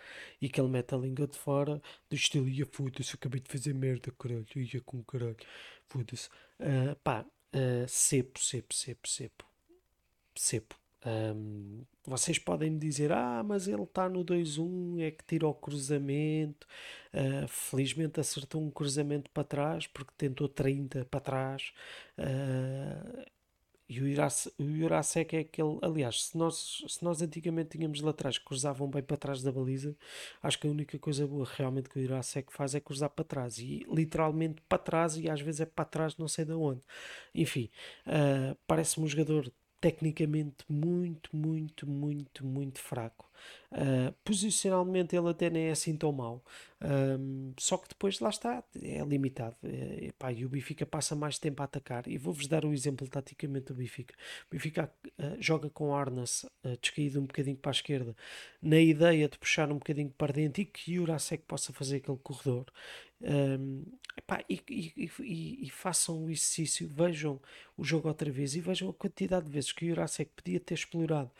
e 0.40 0.48
que 0.48 0.60
ele 0.60 0.68
mete 0.68 0.94
a 0.94 0.98
língua 0.98 1.26
de 1.26 1.38
fora, 1.38 1.80
do 2.08 2.16
estilo, 2.16 2.48
ia 2.48 2.66
foda-se, 2.66 3.14
acabei 3.14 3.40
de 3.40 3.50
fazer 3.50 3.74
merda, 3.74 4.12
caralho, 4.18 4.46
ia 4.56 4.80
com 4.82 5.02
caralho, 5.02 5.36
foda-se. 5.88 6.28
Uh, 6.58 6.94
pá, 7.02 7.24
uh, 7.54 7.88
sepo, 7.88 8.38
sepo, 8.40 8.74
sepo, 8.74 9.08
sepo, 9.08 9.44
sepo. 10.34 10.80
Um, 11.04 11.84
vocês 12.04 12.38
podem 12.38 12.70
me 12.70 12.78
dizer, 12.78 13.10
ah, 13.12 13.42
mas 13.42 13.66
ele 13.68 13.82
está 13.82 14.08
no 14.08 14.24
2-1, 14.24 15.00
é 15.00 15.10
que 15.10 15.24
tira 15.24 15.46
o 15.46 15.54
cruzamento. 15.54 16.66
Uh, 17.14 17.48
felizmente 17.48 18.20
acertou 18.20 18.62
um 18.62 18.70
cruzamento 18.70 19.30
para 19.30 19.44
trás, 19.44 19.86
porque 19.86 20.12
tentou 20.16 20.48
30 20.48 21.04
para 21.06 21.20
trás. 21.20 21.72
Uh, 22.18 23.24
e 23.90 24.00
o, 24.00 24.76
Jurasek 24.76 25.34
é 25.36 25.40
aquele. 25.40 25.78
Aliás, 25.82 26.26
se 26.26 26.38
nós, 26.38 26.84
se 26.86 27.02
nós 27.04 27.20
antigamente 27.20 27.70
tínhamos 27.70 28.00
laterais 28.00 28.38
que 28.38 28.44
cruzavam 28.44 28.88
bem 28.88 29.02
para 29.02 29.16
trás 29.16 29.42
da 29.42 29.50
baliza, 29.50 29.96
acho 30.40 30.60
que 30.60 30.68
a 30.68 30.70
única 30.70 30.96
coisa 30.96 31.26
boa 31.26 31.44
realmente 31.56 31.88
que 31.88 31.98
o 31.98 32.02
Jurasek 32.02 32.52
faz 32.52 32.76
é 32.76 32.80
cruzar 32.80 33.10
para 33.10 33.24
trás. 33.24 33.58
E 33.58 33.84
literalmente 33.92 34.62
para 34.68 34.78
trás, 34.78 35.16
e 35.16 35.28
às 35.28 35.40
vezes 35.40 35.62
é 35.62 35.66
para 35.66 35.84
trás, 35.84 36.16
não 36.16 36.28
sei 36.28 36.44
de 36.44 36.52
onde. 36.52 36.82
Enfim, 37.34 37.68
uh, 38.06 38.56
parece-me 38.64 39.06
um 39.06 39.08
jogador 39.08 39.52
tecnicamente 39.80 40.64
muito, 40.68 41.34
muito, 41.34 41.88
muito, 41.88 42.46
muito 42.46 42.78
fraco. 42.80 43.29
Uh, 43.72 44.12
posicionalmente 44.24 45.14
ele 45.14 45.28
até 45.28 45.48
nem 45.48 45.66
é 45.66 45.70
assim 45.70 45.96
tão 45.96 46.10
mau, 46.10 46.42
um, 46.82 47.52
só 47.58 47.76
que 47.76 47.88
depois 47.88 48.20
lá 48.20 48.30
está, 48.30 48.64
é 48.82 49.04
limitado. 49.04 49.56
É, 49.62 50.06
epá, 50.06 50.32
e 50.32 50.44
o 50.44 50.48
Benfica 50.48 50.86
passa 50.86 51.14
mais 51.14 51.38
tempo 51.38 51.60
a 51.62 51.66
atacar. 51.66 52.08
E 52.08 52.16
vou-vos 52.16 52.46
dar 52.46 52.64
o 52.64 52.72
exemplo 52.72 53.06
taticamente 53.06 53.66
do 53.66 53.74
Benfica. 53.74 54.14
O 54.48 54.54
Benfica 54.54 54.90
uh, 55.06 55.36
joga 55.38 55.68
com 55.68 55.94
Arnas 55.94 56.44
uh, 56.64 56.76
descaído 56.80 57.20
um 57.20 57.26
bocadinho 57.26 57.56
para 57.56 57.70
a 57.70 57.72
esquerda, 57.72 58.16
na 58.62 58.80
ideia 58.80 59.28
de 59.28 59.38
puxar 59.38 59.70
um 59.70 59.74
bocadinho 59.74 60.10
para 60.16 60.32
dentro 60.32 60.62
e 60.62 60.64
que 60.64 60.94
Jurasek 60.94 61.44
possa 61.46 61.72
fazer 61.72 61.96
aquele 61.96 62.18
corredor. 62.18 62.66
Um, 63.22 63.84
epá, 64.16 64.42
e, 64.48 64.62
e, 64.70 65.10
e, 65.20 65.66
e, 65.66 65.70
façam 65.70 66.24
o 66.24 66.30
exercício, 66.30 66.88
vejam 66.88 67.38
o 67.76 67.84
jogo 67.84 68.08
outra 68.08 68.30
vez 68.30 68.54
e 68.54 68.60
vejam 68.60 68.88
a 68.88 68.94
quantidade 68.94 69.44
de 69.44 69.52
vezes 69.52 69.72
que 69.72 69.86
Jurasek 69.86 70.30
podia 70.34 70.58
ter 70.58 70.72
explorado, 70.72 71.30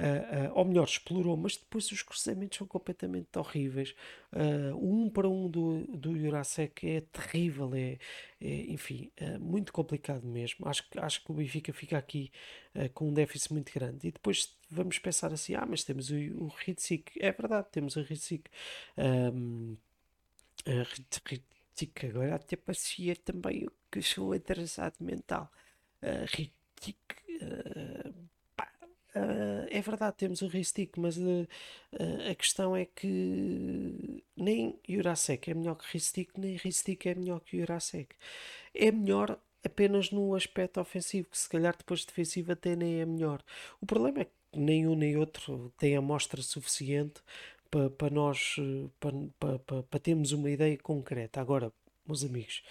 uh, 0.00 0.50
uh, 0.50 0.58
ou 0.58 0.64
melhor, 0.64 0.84
explorou, 0.84 1.36
mas 1.36 1.56
depois 1.56 1.90
os 1.92 2.02
cruzamentos 2.02 2.56
são 2.56 2.66
completamente 2.66 3.38
horríveis. 3.38 3.94
Uh, 4.32 4.74
o 4.74 5.04
um 5.04 5.10
para 5.10 5.28
um 5.28 5.48
do, 5.48 5.84
do 5.86 6.18
Jurasek 6.18 6.88
é 6.88 7.00
terrível, 7.02 7.74
é, 7.74 7.98
é 8.40 8.72
enfim, 8.72 9.10
muito 9.40 9.72
complicado 9.72 10.26
mesmo. 10.26 10.66
Acho, 10.66 10.84
acho 10.96 11.22
que 11.22 11.30
o 11.30 11.34
Benfica 11.34 11.72
fica 11.72 11.98
aqui 11.98 12.32
com 12.94 13.08
um 13.08 13.14
déficit 13.14 13.52
muito 13.52 13.72
grande. 13.72 14.08
E 14.08 14.12
depois 14.12 14.56
vamos 14.70 14.98
pensar 14.98 15.32
assim: 15.32 15.54
ah, 15.54 15.66
mas 15.68 15.84
temos 15.84 16.10
o, 16.10 16.14
o. 16.14 16.52
É 17.18 17.32
verdade, 17.32 17.68
temos 17.70 17.96
o 17.96 18.02
Ritzik. 18.02 18.50
Um, 18.96 19.76
agora 22.06 22.36
até 22.36 22.56
parecia 22.56 23.16
também 23.16 23.66
o 23.66 23.72
que 23.90 24.02
sou 24.02 24.32
atrasado 24.32 24.96
mental. 25.00 25.50
Uh. 26.02 26.50
Uh, 27.42 28.29
Uh, 29.14 29.66
é 29.70 29.80
verdade, 29.80 30.16
temos 30.18 30.40
o 30.40 30.46
Ristic, 30.46 30.96
mas 30.96 31.16
uh, 31.16 31.48
uh, 31.92 32.30
a 32.30 32.34
questão 32.34 32.76
é 32.76 32.84
que 32.84 34.22
nem 34.36 34.78
Jurasek 34.88 35.50
é 35.50 35.54
melhor 35.54 35.74
que 35.76 35.84
Ristic, 35.92 36.30
nem 36.38 36.56
Ristic 36.56 37.06
é 37.06 37.14
melhor 37.14 37.40
que 37.40 37.58
Jurasek. 37.58 38.14
É 38.72 38.92
melhor 38.92 39.38
apenas 39.64 40.10
no 40.12 40.34
aspecto 40.34 40.80
ofensivo, 40.80 41.28
que 41.28 41.38
se 41.38 41.48
calhar 41.48 41.76
depois 41.76 42.04
defensivo 42.04 42.52
até 42.52 42.76
nem 42.76 43.00
é 43.00 43.06
melhor. 43.06 43.42
O 43.80 43.86
problema 43.86 44.20
é 44.20 44.24
que 44.26 44.30
nenhum 44.54 44.94
nem 44.94 45.16
outro 45.16 45.72
tem 45.76 45.96
amostra 45.96 46.40
suficiente 46.40 47.20
para 47.70 47.90
pa 47.90 48.10
nós 48.10 48.56
para 48.98 49.12
pa, 49.38 49.58
pa, 49.60 49.82
pa, 49.82 49.98
termos 49.98 50.32
uma 50.32 50.50
ideia 50.50 50.76
concreta. 50.78 51.40
Agora, 51.40 51.72
meus 52.06 52.24
amigos, 52.24 52.62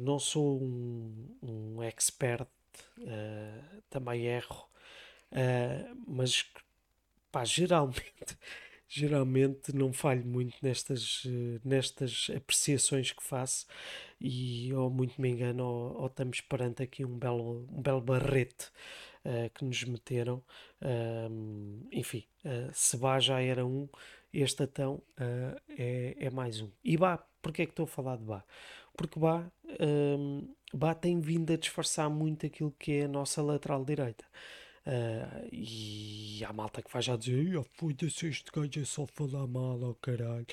não 0.00 0.18
sou 0.18 0.60
um, 0.62 1.36
um 1.42 1.82
expert, 1.82 2.48
também 3.90 4.26
erro 4.26 4.71
Uh, 5.32 5.96
mas 6.06 6.44
pá, 7.30 7.44
geralmente, 7.44 8.38
geralmente 8.88 9.74
não 9.74 9.92
falho 9.92 10.24
muito 10.24 10.56
nestas, 10.62 11.24
nestas 11.64 12.28
apreciações 12.36 13.12
que 13.12 13.22
faço 13.22 13.66
e 14.20 14.72
ou 14.74 14.90
muito 14.90 15.20
me 15.20 15.30
engano 15.30 15.64
ou, 15.64 16.00
ou 16.02 16.06
estamos 16.06 16.40
perante 16.42 16.82
aqui 16.82 17.04
um 17.04 17.18
belo, 17.18 17.66
um 17.72 17.82
belo 17.82 18.00
barrete 18.00 18.70
uh, 19.24 19.50
que 19.54 19.64
nos 19.64 19.82
meteram. 19.84 20.42
Uh, 20.80 21.86
enfim, 21.90 22.24
uh, 22.44 22.70
se 22.72 22.96
vá 22.96 23.18
já 23.18 23.40
era 23.40 23.64
um, 23.64 23.88
este 24.32 24.62
então 24.64 25.02
é, 25.68 26.16
é 26.18 26.30
mais 26.30 26.60
um. 26.60 26.70
E 26.82 26.96
Bá, 26.96 27.18
porquê 27.40 27.62
é 27.62 27.66
que 27.66 27.72
estou 27.72 27.84
a 27.84 27.86
falar 27.88 28.16
de 28.16 28.24
Bá? 28.24 28.42
Porque 28.96 29.18
Bá, 29.20 29.44
Bá 30.72 30.94
tem 30.94 31.20
vindo 31.20 31.52
a 31.52 31.56
disfarçar 31.56 32.08
muito 32.08 32.46
aquilo 32.46 32.74
que 32.78 32.92
é 32.92 33.04
a 33.04 33.08
nossa 33.08 33.42
lateral 33.42 33.84
direita. 33.84 34.24
Uh, 34.84 35.48
e 35.52 36.44
há 36.44 36.52
malta 36.52 36.82
que 36.82 36.92
vai 36.92 37.00
já 37.00 37.16
dizer: 37.16 37.56
oh, 37.56 37.62
foda-se, 37.62 38.26
este 38.26 38.50
gajo 38.50 38.80
é 38.80 38.84
só 38.84 39.06
falar 39.06 39.46
mal, 39.46 39.80
oh 39.82 39.94
caralho. 39.94 40.46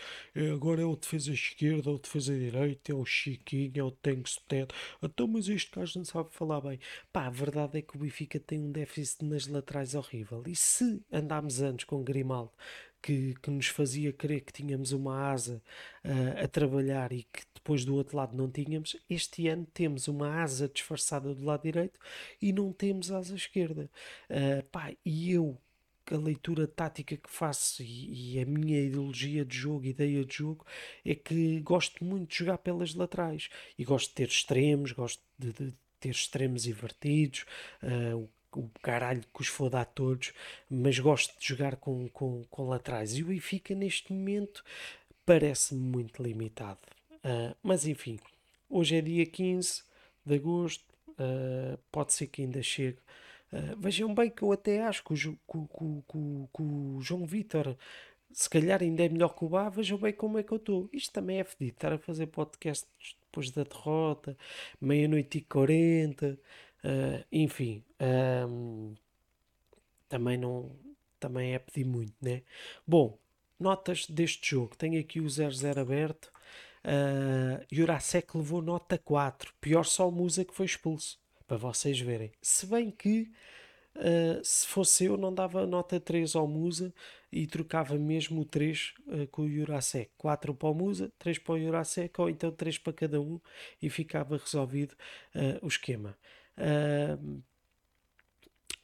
Agora 0.53 0.81
é 0.81 0.85
o 0.85 0.95
defesa 0.95 1.31
esquerda, 1.31 1.89
é 1.89 1.93
o 1.93 1.97
defesa 1.97 2.37
direita, 2.37 2.91
é 2.91 2.95
o 2.95 3.03
Chiquinho, 3.05 3.71
é 3.75 3.83
o 3.83 3.91
Tankstead. 3.91 4.67
Então, 5.01 5.27
mas 5.27 5.49
este 5.49 5.71
gajo 5.75 5.97
não 5.97 6.05
sabe 6.05 6.29
falar 6.31 6.61
bem. 6.61 6.79
Pá, 7.11 7.25
a 7.25 7.29
verdade 7.29 7.79
é 7.79 7.81
que 7.81 7.95
o 7.95 7.99
Benfica 7.99 8.39
tem 8.39 8.59
um 8.59 8.71
déficit 8.71 9.25
nas 9.25 9.47
laterais 9.47 9.95
horrível. 9.95 10.43
E 10.47 10.55
se 10.55 11.01
andámos 11.11 11.61
antes 11.61 11.85
com 11.85 12.03
Grimaldo, 12.03 12.51
que, 13.01 13.33
que 13.41 13.49
nos 13.49 13.67
fazia 13.67 14.11
crer 14.13 14.41
que 14.41 14.53
tínhamos 14.53 14.91
uma 14.91 15.31
asa 15.31 15.61
uh, 16.03 16.43
a 16.43 16.47
trabalhar 16.47 17.11
e 17.11 17.23
que 17.23 17.45
depois 17.59 17.85
do 17.85 17.95
outro 17.95 18.17
lado 18.17 18.35
não 18.35 18.49
tínhamos. 18.49 18.95
Este 19.09 19.47
ano 19.47 19.67
temos 19.73 20.07
uma 20.07 20.41
asa 20.41 20.67
disfarçada 20.67 21.33
do 21.35 21.45
lado 21.45 21.63
direito 21.63 21.99
e 22.41 22.51
não 22.53 22.71
temos 22.71 23.11
asa 23.11 23.35
esquerda. 23.35 23.89
Uh, 24.29 24.63
pá, 24.71 24.91
e 25.05 25.31
eu, 25.31 25.57
a 26.11 26.17
leitura 26.17 26.67
tática 26.67 27.17
que 27.17 27.29
faço 27.29 27.83
e, 27.83 28.35
e, 28.35 28.41
a 28.41 28.45
minha 28.45 28.79
ideologia 28.79 29.45
de 29.45 29.55
jogo, 29.55 29.85
ideia 29.85 30.25
de 30.25 30.35
jogo, 30.35 30.65
é 31.05 31.13
que 31.13 31.59
gosto 31.59 32.03
muito 32.03 32.29
de 32.31 32.37
jogar 32.37 32.57
pelas 32.59 32.95
laterais 32.95 33.49
e 33.77 33.83
gosto 33.83 34.09
de 34.09 34.15
ter 34.15 34.27
extremos, 34.29 34.91
gosto 34.91 35.21
de, 35.37 35.53
de 35.53 35.73
ter 35.99 36.09
extremos 36.09 36.65
invertidos, 36.65 37.45
uh, 37.83 38.29
o 38.55 38.69
caralho 38.81 39.21
que 39.33 39.41
os 39.41 39.47
for 39.47 39.69
dar 39.69 39.85
todos, 39.85 40.33
mas 40.69 40.97
gosto 40.97 41.37
de 41.39 41.47
jogar 41.47 41.75
com, 41.75 42.07
com, 42.09 42.43
com 42.49 42.67
laterais. 42.67 43.15
E 43.15 43.23
o 43.23 43.27
Benfica, 43.27 43.75
neste 43.75 44.11
momento, 44.11 44.63
parece-me 45.25 45.81
muito 45.81 46.23
limitado. 46.23 46.79
Uh, 47.23 47.55
mas 47.61 47.85
enfim, 47.85 48.19
hoje 48.69 48.95
é 48.95 49.01
dia 49.01 49.25
15 49.25 49.83
de 50.25 50.35
agosto, 50.35 50.85
uh, 51.09 51.77
pode 51.91 52.13
ser 52.13 52.27
que 52.27 52.41
ainda 52.41 52.61
chegue. 52.61 52.99
Uh, 53.51 53.75
vejam 53.77 54.13
bem 54.13 54.29
que 54.29 54.43
eu 54.43 54.51
até 54.51 54.83
acho 54.83 55.03
que 55.03 55.13
o, 55.13 55.15
que, 55.15 55.33
que, 55.37 56.49
que 56.53 56.61
o 56.61 56.99
João 57.01 57.25
Vitor 57.25 57.75
se 58.31 58.49
calhar 58.49 58.81
ainda 58.81 59.03
é 59.03 59.09
melhor 59.09 59.29
que 59.29 59.43
o 59.43 59.49
Bá, 59.49 59.69
vejam 59.69 59.97
bem 59.97 60.13
como 60.13 60.37
é 60.37 60.43
que 60.43 60.51
eu 60.51 60.57
estou. 60.57 60.89
Isto 60.93 61.13
também 61.13 61.39
é 61.39 61.43
fedido, 61.43 61.75
estar 61.75 61.93
a 61.93 61.97
fazer 61.97 62.27
podcasts 62.27 62.87
depois 63.21 63.51
da 63.51 63.63
derrota, 63.63 64.37
meia-noite 64.79 65.39
e 65.39 65.41
quarenta, 65.41 66.39
uh, 66.83 67.25
enfim, 67.31 67.83
um, 68.47 68.95
também 70.07 70.37
não, 70.37 70.71
também 71.19 71.53
é 71.53 71.59
pedir 71.59 71.85
muito, 71.85 72.13
né? 72.21 72.43
Bom, 72.87 73.17
notas 73.59 74.07
deste 74.07 74.51
jogo, 74.51 74.75
tenho 74.75 74.99
aqui 74.99 75.19
o 75.19 75.25
0-0 75.25 75.79
aberto, 75.79 76.31
Uh, 76.83 78.37
levou 78.37 78.61
nota 78.61 78.97
4. 78.97 79.53
Pior 79.59 79.83
só 79.83 80.07
o 80.07 80.11
Musa 80.11 80.45
que 80.45 80.53
foi 80.53 80.65
expulso. 80.65 81.19
Para 81.47 81.57
vocês 81.57 81.99
verem. 81.99 82.31
Se 82.41 82.65
bem 82.67 82.91
que 82.91 83.31
uh, 83.95 84.43
se 84.43 84.67
fosse 84.67 85.05
eu 85.05 85.17
não 85.17 85.33
dava 85.33 85.65
nota 85.65 85.99
3 85.99 86.35
ao 86.35 86.47
Musa 86.47 86.93
e 87.31 87.47
trocava 87.47 87.97
mesmo 87.97 88.41
o 88.41 88.45
3 88.45 88.93
uh, 89.07 89.23
ah, 89.23 89.27
com 89.31 89.41
o 89.43 89.49
Jurasek. 89.49 90.11
4 90.17 90.53
para 90.53 90.69
o 90.69 90.73
Musa, 90.73 91.11
3 91.17 91.39
para 91.39 91.53
o 91.55 91.59
Jurasek 91.59 92.21
ou 92.21 92.29
então 92.29 92.51
3 92.51 92.77
para 92.77 92.93
cada 92.93 93.19
um 93.19 93.39
e 93.81 93.89
ficava 93.89 94.37
resolvido 94.37 94.95
o 95.61 95.67
esquema. 95.67 96.17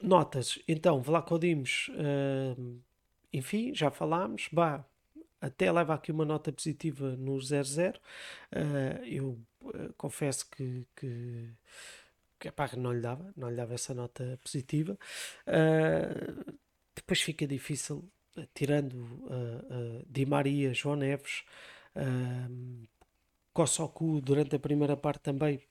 notas. 0.00 0.58
Então, 0.68 1.00
Vlaco 1.00 1.38
Dimos, 1.38 1.90
enfim, 3.32 3.74
já 3.74 3.90
falámos. 3.90 4.48
Bah, 4.52 4.84
até 5.46 5.70
leva 5.70 5.94
aqui 5.94 6.12
uma 6.12 6.24
nota 6.24 6.52
positiva 6.52 7.16
no 7.16 7.40
00. 7.40 7.98
Uh, 8.52 9.04
eu 9.04 9.38
uh, 9.62 9.92
confesso 9.96 10.48
que, 10.50 10.86
que, 10.96 11.50
que 12.38 12.48
epá, 12.48 12.70
não 12.76 12.92
lhe 12.92 13.00
dava, 13.00 13.32
não 13.36 13.50
lhe 13.50 13.56
dava 13.56 13.74
essa 13.74 13.94
nota 13.94 14.38
positiva. 14.42 14.98
Uh, 15.46 16.56
depois 16.94 17.20
fica 17.20 17.46
difícil, 17.46 18.08
tirando 18.54 18.94
uh, 18.94 20.04
Di 20.08 20.26
Maria, 20.26 20.72
João 20.74 20.96
Neves, 20.96 21.44
uh, 21.96 22.88
Kossoku 23.52 24.20
durante 24.20 24.56
a 24.56 24.58
primeira 24.58 24.96
parte 24.96 25.20
também 25.22 25.62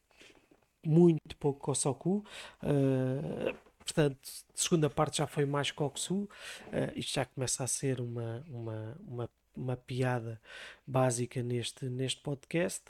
muito 0.83 1.35
pouco 1.37 1.59
Kossoku. 1.59 2.23
Portanto, 3.85 4.17
segunda 4.55 4.89
parte 4.89 5.17
já 5.17 5.27
foi 5.27 5.45
mais 5.45 5.69
Coxu, 5.69 6.23
uh, 6.23 6.29
isto 6.95 7.13
já 7.13 7.25
começa 7.25 7.63
a 7.63 7.67
ser 7.67 8.01
uma, 8.01 8.43
uma, 8.49 8.97
uma, 9.07 9.29
uma 9.55 9.77
piada 9.77 10.39
básica 10.85 11.41
neste, 11.43 11.85
neste 11.85 12.21
podcast. 12.21 12.83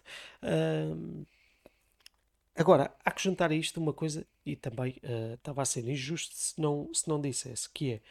Agora, 2.56 2.96
há 3.04 3.12
que 3.12 3.22
juntar 3.22 3.52
a 3.52 3.56
isto 3.56 3.82
uma 3.82 3.92
coisa, 3.92 4.26
e 4.46 4.56
também 4.56 4.96
uh, 5.04 5.34
estava 5.34 5.62
a 5.62 5.66
ser 5.66 5.88
injusto 5.90 6.34
se 6.34 6.60
não, 6.60 6.90
se 6.94 7.08
não 7.08 7.20
dissesse, 7.20 7.70
que 7.70 7.94
é 7.94 8.02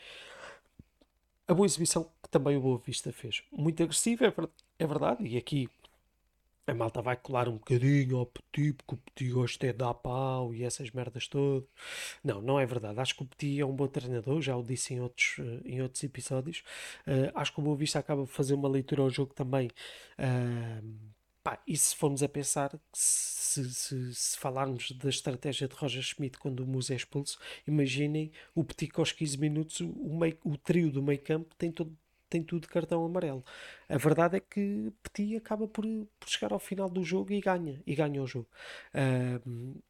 a 1.49 1.55
boa 1.55 1.65
exibição 1.65 2.05
que 2.23 2.29
também 2.29 2.57
o 2.57 2.61
Boa 2.61 2.79
Vista 2.79 3.11
fez. 3.11 3.43
Muito 3.51 3.83
agressiva, 3.83 4.27
é, 4.27 4.35
é 4.79 4.87
verdade, 4.87 5.27
e 5.27 5.39
aqui 5.39 5.69
a 6.67 6.75
malta 6.75 7.03
vai 7.03 7.17
colar 7.17 7.49
um 7.49 7.55
bocadinho 7.55 8.17
ao 8.17 8.27
Petit, 8.27 8.73
porque 8.73 8.95
o 8.95 8.99
Petit 8.99 9.31
gosta 9.33 9.67
é 9.67 9.73
dar 9.73 9.95
pau 9.95 10.55
e 10.55 10.65
essas 10.65 10.91
merdas 10.91 11.29
todas. 11.29 11.69
Não, 12.23 12.41
não 12.41 12.59
é 12.59 12.67
verdade. 12.67 12.99
Acho 13.01 13.17
que 13.17 13.23
o 13.23 13.27
Petit 13.27 13.61
é 13.61 13.67
um 13.67 13.75
bom 13.75 13.87
treinador, 13.87 14.41
já 14.41 14.57
o 14.57 14.63
disse 14.63 14.95
em 14.95 15.01
outros, 15.01 15.37
eh, 15.39 15.61
em 15.65 15.83
outros 15.83 16.03
episódios. 16.03 16.63
Uh, 17.07 17.31
acho 17.35 17.53
que 17.53 17.61
o 17.61 17.63
Boa 17.63 17.77
Vista 17.77 17.99
acaba 17.99 18.25
de 18.25 18.31
fazer 18.31 18.55
uma 18.55 18.69
leitura 18.69 19.03
ao 19.03 19.11
jogo 19.11 19.35
também. 19.35 19.69
Uh, 20.19 21.15
pá, 21.43 21.61
e 21.67 21.77
se 21.77 21.95
formos 21.95 22.23
a 22.23 22.29
pensar, 22.29 22.79
se, 22.93 23.71
se, 23.73 24.15
se, 24.15 24.39
falarmos 24.39 24.91
da 24.93 25.11
estratégia 25.11 25.69
de 25.69 25.75
Roger 25.75 26.03
Schmidt 26.03 26.39
quando 26.39 26.61
o 26.61 26.67
Musa 26.67 26.95
é 26.95 26.97
expulso, 26.97 27.39
imaginem 27.67 28.33
o 28.55 28.65
Petit 28.65 28.93
aos 28.97 29.13
15 29.13 29.39
minutos, 29.39 29.81
o, 29.81 30.19
meio, 30.19 30.39
o 30.43 30.57
trio 30.57 30.91
do 30.91 31.03
meio 31.03 31.21
campo 31.21 31.55
tem 31.57 31.71
todo 31.71 31.95
tem 32.35 32.43
tudo 32.43 32.67
cartão 32.67 33.05
amarelo. 33.05 33.45
A 33.89 33.97
verdade 33.97 34.37
é 34.37 34.41
que 34.41 34.93
Petit 35.03 35.37
acaba 35.37 35.69
por, 35.69 35.85
por 36.19 36.29
chegar 36.29 36.53
ao 36.53 36.59
final 36.59 36.91
do 36.91 37.05
jogo 37.05 37.33
e 37.33 37.41
ganha, 37.41 37.81
e 37.87 37.95
ganha 37.95 38.21
o 38.21 38.27
jogo. 38.27 38.49
Uh, 38.93 39.81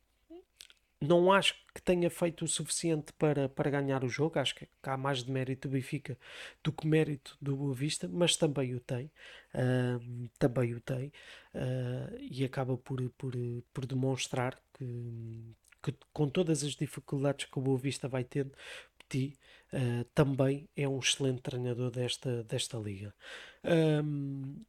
não 1.00 1.32
acho 1.32 1.54
que 1.74 1.82
tenha 1.82 2.10
feito 2.10 2.44
o 2.44 2.48
suficiente 2.48 3.12
para, 3.14 3.48
para 3.48 3.70
ganhar 3.70 4.04
o 4.04 4.08
jogo. 4.08 4.38
Acho 4.38 4.54
que 4.54 4.68
há 4.82 4.96
mais 4.96 5.24
de 5.24 5.30
mérito 5.30 5.68
do 5.68 5.72
Benfica 5.72 6.18
do 6.62 6.70
que 6.72 6.86
mérito 6.86 7.36
do 7.40 7.56
Boa 7.56 7.74
Vista, 7.74 8.08
mas 8.12 8.36
também 8.36 8.74
o 8.74 8.80
tem. 8.80 9.10
Uh, 9.54 10.28
também 10.38 10.74
o 10.74 10.80
tem. 10.80 11.08
Uh, 11.54 12.16
e 12.20 12.44
acaba 12.44 12.76
por, 12.76 13.00
por, 13.16 13.34
por 13.72 13.86
demonstrar 13.86 14.58
que, 14.74 15.54
que, 15.82 15.94
com 16.12 16.28
todas 16.28 16.62
as 16.62 16.72
dificuldades 16.72 17.46
que 17.46 17.58
o 17.58 17.62
Boa 17.62 17.78
Vista 17.78 18.06
vai 18.08 18.24
tendo, 18.24 18.52
Petit 19.08 19.36
uh, 19.72 20.04
também 20.14 20.68
é 20.76 20.88
um 20.88 20.98
excelente 20.98 21.42
treinador 21.42 21.90
desta, 21.90 22.42
desta 22.44 22.78
liga. 22.78 23.14
Um, 23.64 24.62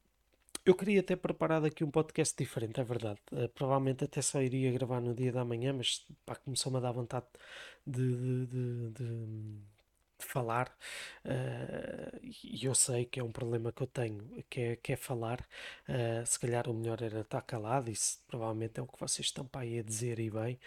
eu 0.65 0.74
queria 0.74 1.04
ter 1.04 1.18
preparado 1.18 1.65
aqui 1.65 1.84
um 1.84 1.92
podcast 1.92 2.36
diferente, 2.38 2.80
é 2.80 2.84
verdade. 2.84 3.20
Uh, 3.32 3.48
provavelmente 3.50 4.04
até 4.04 4.22
só 4.22 4.42
iria 4.42 4.72
gravar 4.72 5.00
no 5.00 5.13
dia 5.13 5.32
da 5.32 5.46
manhã, 5.46 5.74
mas 5.74 6.06
começou-me 6.44 6.77
a 6.77 6.82
dar 6.82 6.92
vontade 6.92 7.25
de, 7.86 8.15
de, 8.15 8.46
de, 8.48 8.89
de 8.92 9.60
de 10.25 10.32
falar 10.32 10.67
uh, 11.25 12.20
e 12.44 12.65
eu 12.65 12.75
sei 12.75 13.05
que 13.05 13.20
é 13.20 13.24
um 13.24 13.32
problema 13.32 13.72
que 13.72 13.84
eu 13.84 13.88
tenho 13.88 14.44
que 14.50 14.62
é, 14.62 14.75
que 14.75 14.94
é 14.94 14.96
falar 14.96 15.39
uh, 15.88 16.25
se 16.25 16.39
calhar 16.39 16.70
o 16.70 16.74
melhor 16.74 17.01
era 17.01 17.22
estar 17.22 17.41
calado 17.41 17.89
isso 17.89 18.20
provavelmente 18.27 18.79
é 18.79 18.84
o 18.84 18.88
que 18.88 19.00
vocês 19.00 19.27
estão 19.27 19.46
para 19.46 19.62
aí 19.62 19.79
a 19.79 19.84
dizer 19.84 20.20
e 20.20 20.29
bem. 20.29 20.60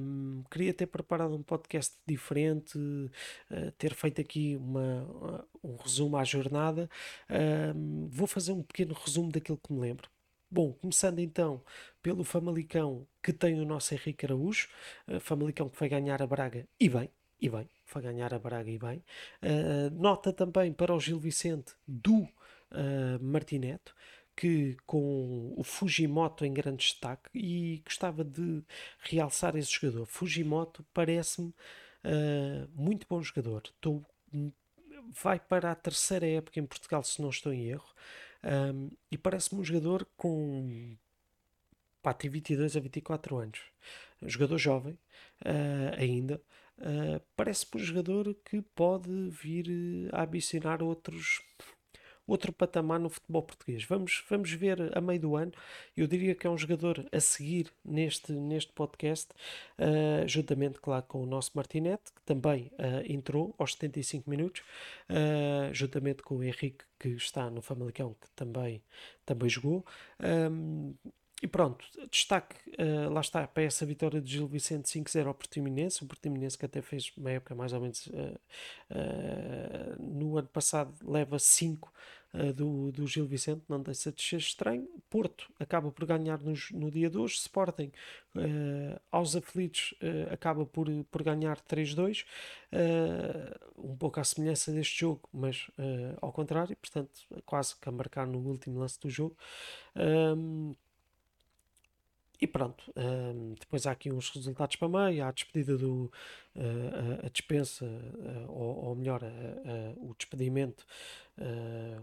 Um, 0.00 0.42
queria 0.50 0.74
ter 0.74 0.86
preparado 0.86 1.34
um 1.34 1.42
podcast 1.42 1.96
diferente 2.06 2.76
uh, 2.76 3.70
ter 3.78 3.94
feito 3.94 4.20
aqui 4.20 4.56
uma, 4.56 5.46
um 5.62 5.76
resumo 5.76 6.16
à 6.16 6.24
jornada. 6.24 6.88
Um, 7.74 8.08
vou 8.08 8.26
fazer 8.26 8.52
um 8.52 8.62
pequeno 8.62 8.94
resumo 8.94 9.30
daquilo 9.30 9.58
que 9.58 9.72
me 9.72 9.80
lembro. 9.80 10.10
Bom, 10.50 10.72
começando 10.72 11.18
então 11.18 11.62
pelo 12.02 12.24
Famalicão 12.24 13.06
que 13.22 13.32
tem 13.32 13.60
o 13.60 13.64
nosso 13.64 13.94
Henrique 13.94 14.26
Araújo, 14.26 14.68
Famalicão 15.20 15.68
que 15.68 15.78
vai 15.78 15.88
ganhar 15.88 16.22
a 16.22 16.26
Braga 16.26 16.68
e 16.78 16.88
bem, 16.88 17.10
e 17.40 17.48
bem, 17.48 17.68
foi 17.84 18.02
ganhar 18.02 18.32
a 18.32 18.38
Braga 18.38 18.70
e 18.70 18.78
bem. 18.78 19.04
Uh, 19.42 19.90
nota 19.92 20.32
também 20.32 20.72
para 20.72 20.94
o 20.94 21.00
Gil 21.00 21.18
Vicente 21.18 21.74
do 21.86 22.22
uh, 22.22 22.28
Martineto, 23.20 23.94
que 24.36 24.76
com 24.86 25.54
o 25.56 25.62
Fujimoto 25.62 26.44
em 26.44 26.52
grande 26.52 26.78
destaque 26.78 27.30
e 27.34 27.82
gostava 27.84 28.24
de 28.24 28.62
realçar 29.00 29.56
esse 29.56 29.70
jogador. 29.70 30.06
Fujimoto 30.06 30.84
parece-me 30.92 31.48
uh, 31.48 32.68
muito 32.74 33.06
bom 33.08 33.22
jogador. 33.22 33.62
Tô, 33.80 34.02
vai 35.22 35.38
para 35.38 35.70
a 35.70 35.74
terceira 35.74 36.26
época 36.26 36.58
em 36.58 36.66
Portugal, 36.66 37.02
se 37.04 37.22
não 37.22 37.30
estou 37.30 37.52
em 37.52 37.68
erro, 37.68 37.94
um, 38.74 38.90
e 39.10 39.16
parece-me 39.16 39.60
um 39.60 39.64
jogador 39.64 40.06
com 40.16 40.96
pá, 42.02 42.12
tem 42.12 42.30
22 42.30 42.76
a 42.76 42.80
24 42.80 43.36
anos. 43.38 43.60
Jogador 44.22 44.58
jovem 44.58 44.94
uh, 45.44 45.94
ainda, 45.98 46.40
Uh, 46.78 47.20
Parece-me 47.36 47.80
um 47.80 47.84
jogador 47.84 48.34
que 48.44 48.60
pode 48.74 49.10
vir 49.30 49.66
eh, 49.68 50.10
a 50.12 50.24
ambicionar 50.24 50.82
outros, 50.82 51.40
outro 52.26 52.52
patamar 52.52 52.98
no 52.98 53.08
futebol 53.08 53.42
português. 53.42 53.84
Vamos, 53.84 54.24
vamos 54.28 54.50
ver 54.52 54.96
a 54.96 55.00
meio 55.00 55.20
do 55.20 55.36
ano. 55.36 55.52
Eu 55.96 56.06
diria 56.06 56.34
que 56.34 56.46
é 56.46 56.50
um 56.50 56.58
jogador 56.58 57.06
a 57.12 57.20
seguir 57.20 57.70
neste, 57.84 58.32
neste 58.32 58.72
podcast, 58.72 59.30
uh, 59.78 60.26
juntamente, 60.26 60.80
claro, 60.80 61.04
com 61.06 61.22
o 61.22 61.26
nosso 61.26 61.52
Martinete, 61.54 62.12
que 62.14 62.22
também 62.22 62.70
uh, 62.72 63.12
entrou 63.12 63.54
aos 63.58 63.72
75 63.72 64.28
minutos, 64.28 64.62
uh, 65.10 65.72
juntamente 65.72 66.22
com 66.22 66.36
o 66.36 66.42
Henrique, 66.42 66.84
que 66.98 67.08
está 67.10 67.50
no 67.50 67.62
Famalicão, 67.62 68.14
que 68.20 68.30
também, 68.34 68.82
também 69.24 69.48
jogou. 69.48 69.84
Um, 70.20 70.94
e 71.42 71.46
pronto, 71.46 71.84
destaque, 72.10 72.56
uh, 72.80 73.12
lá 73.12 73.20
está, 73.20 73.46
para 73.46 73.64
essa 73.64 73.84
vitória 73.84 74.20
de 74.20 74.32
Gil 74.32 74.46
Vicente 74.46 74.86
5-0 74.86 75.26
ao 75.26 75.34
Portimonense, 75.34 76.02
o 76.02 76.06
Portimonense 76.06 76.56
que 76.56 76.64
até 76.64 76.80
fez 76.80 77.12
uma 77.16 77.30
época 77.30 77.54
mais 77.54 77.72
ou 77.72 77.80
menos 77.80 78.06
uh, 78.06 78.40
uh, 78.90 80.02
no 80.02 80.38
ano 80.38 80.48
passado 80.48 80.94
leva 81.06 81.38
5 81.38 81.92
do, 82.52 82.90
do 82.90 83.06
Gil 83.06 83.26
Vicente, 83.26 83.62
não 83.68 83.80
deixa 83.80 84.10
de 84.10 84.20
ser 84.20 84.38
estranho. 84.38 84.88
Porto 85.08 85.52
acaba 85.60 85.92
por 85.92 86.04
ganhar 86.04 86.40
no, 86.40 86.52
no 86.72 86.90
dia 86.90 87.08
de 87.08 87.16
hoje, 87.16 87.36
Sporting 87.36 87.92
aos 89.12 89.36
aflitos 89.36 89.94
acaba 90.32 90.66
por, 90.66 90.88
por 91.12 91.22
ganhar 91.22 91.60
3-2, 91.60 92.26
um 93.78 93.96
pouco 93.96 94.18
à 94.18 94.24
semelhança 94.24 94.72
deste 94.72 94.98
jogo, 94.98 95.28
mas 95.32 95.70
ao 96.20 96.32
contrário, 96.32 96.76
portanto 96.76 97.12
quase 97.46 97.76
que 97.76 97.88
a 97.88 97.92
marcar 97.92 98.26
no 98.26 98.40
último 98.40 98.80
lance 98.80 98.98
do 98.98 99.08
jogo. 99.08 99.36
Um, 99.94 100.74
e 102.44 102.46
pronto, 102.46 102.92
um, 102.94 103.54
depois 103.58 103.86
há 103.86 103.92
aqui 103.92 104.12
uns 104.12 104.28
resultados 104.28 104.76
para 104.76 104.86
meio, 104.86 105.24
há 105.24 105.28
a 105.28 105.32
despedida 105.32 105.78
do. 105.78 106.12
Uh, 106.54 107.22
a, 107.22 107.26
a, 107.26 107.30
dispensa, 107.30 107.86
uh, 107.86 108.52
ou, 108.52 108.84
ou, 108.84 108.94
melhor, 108.94 109.22
uh, 109.22 110.10
o 110.10 110.14
despedimento, 110.14 110.84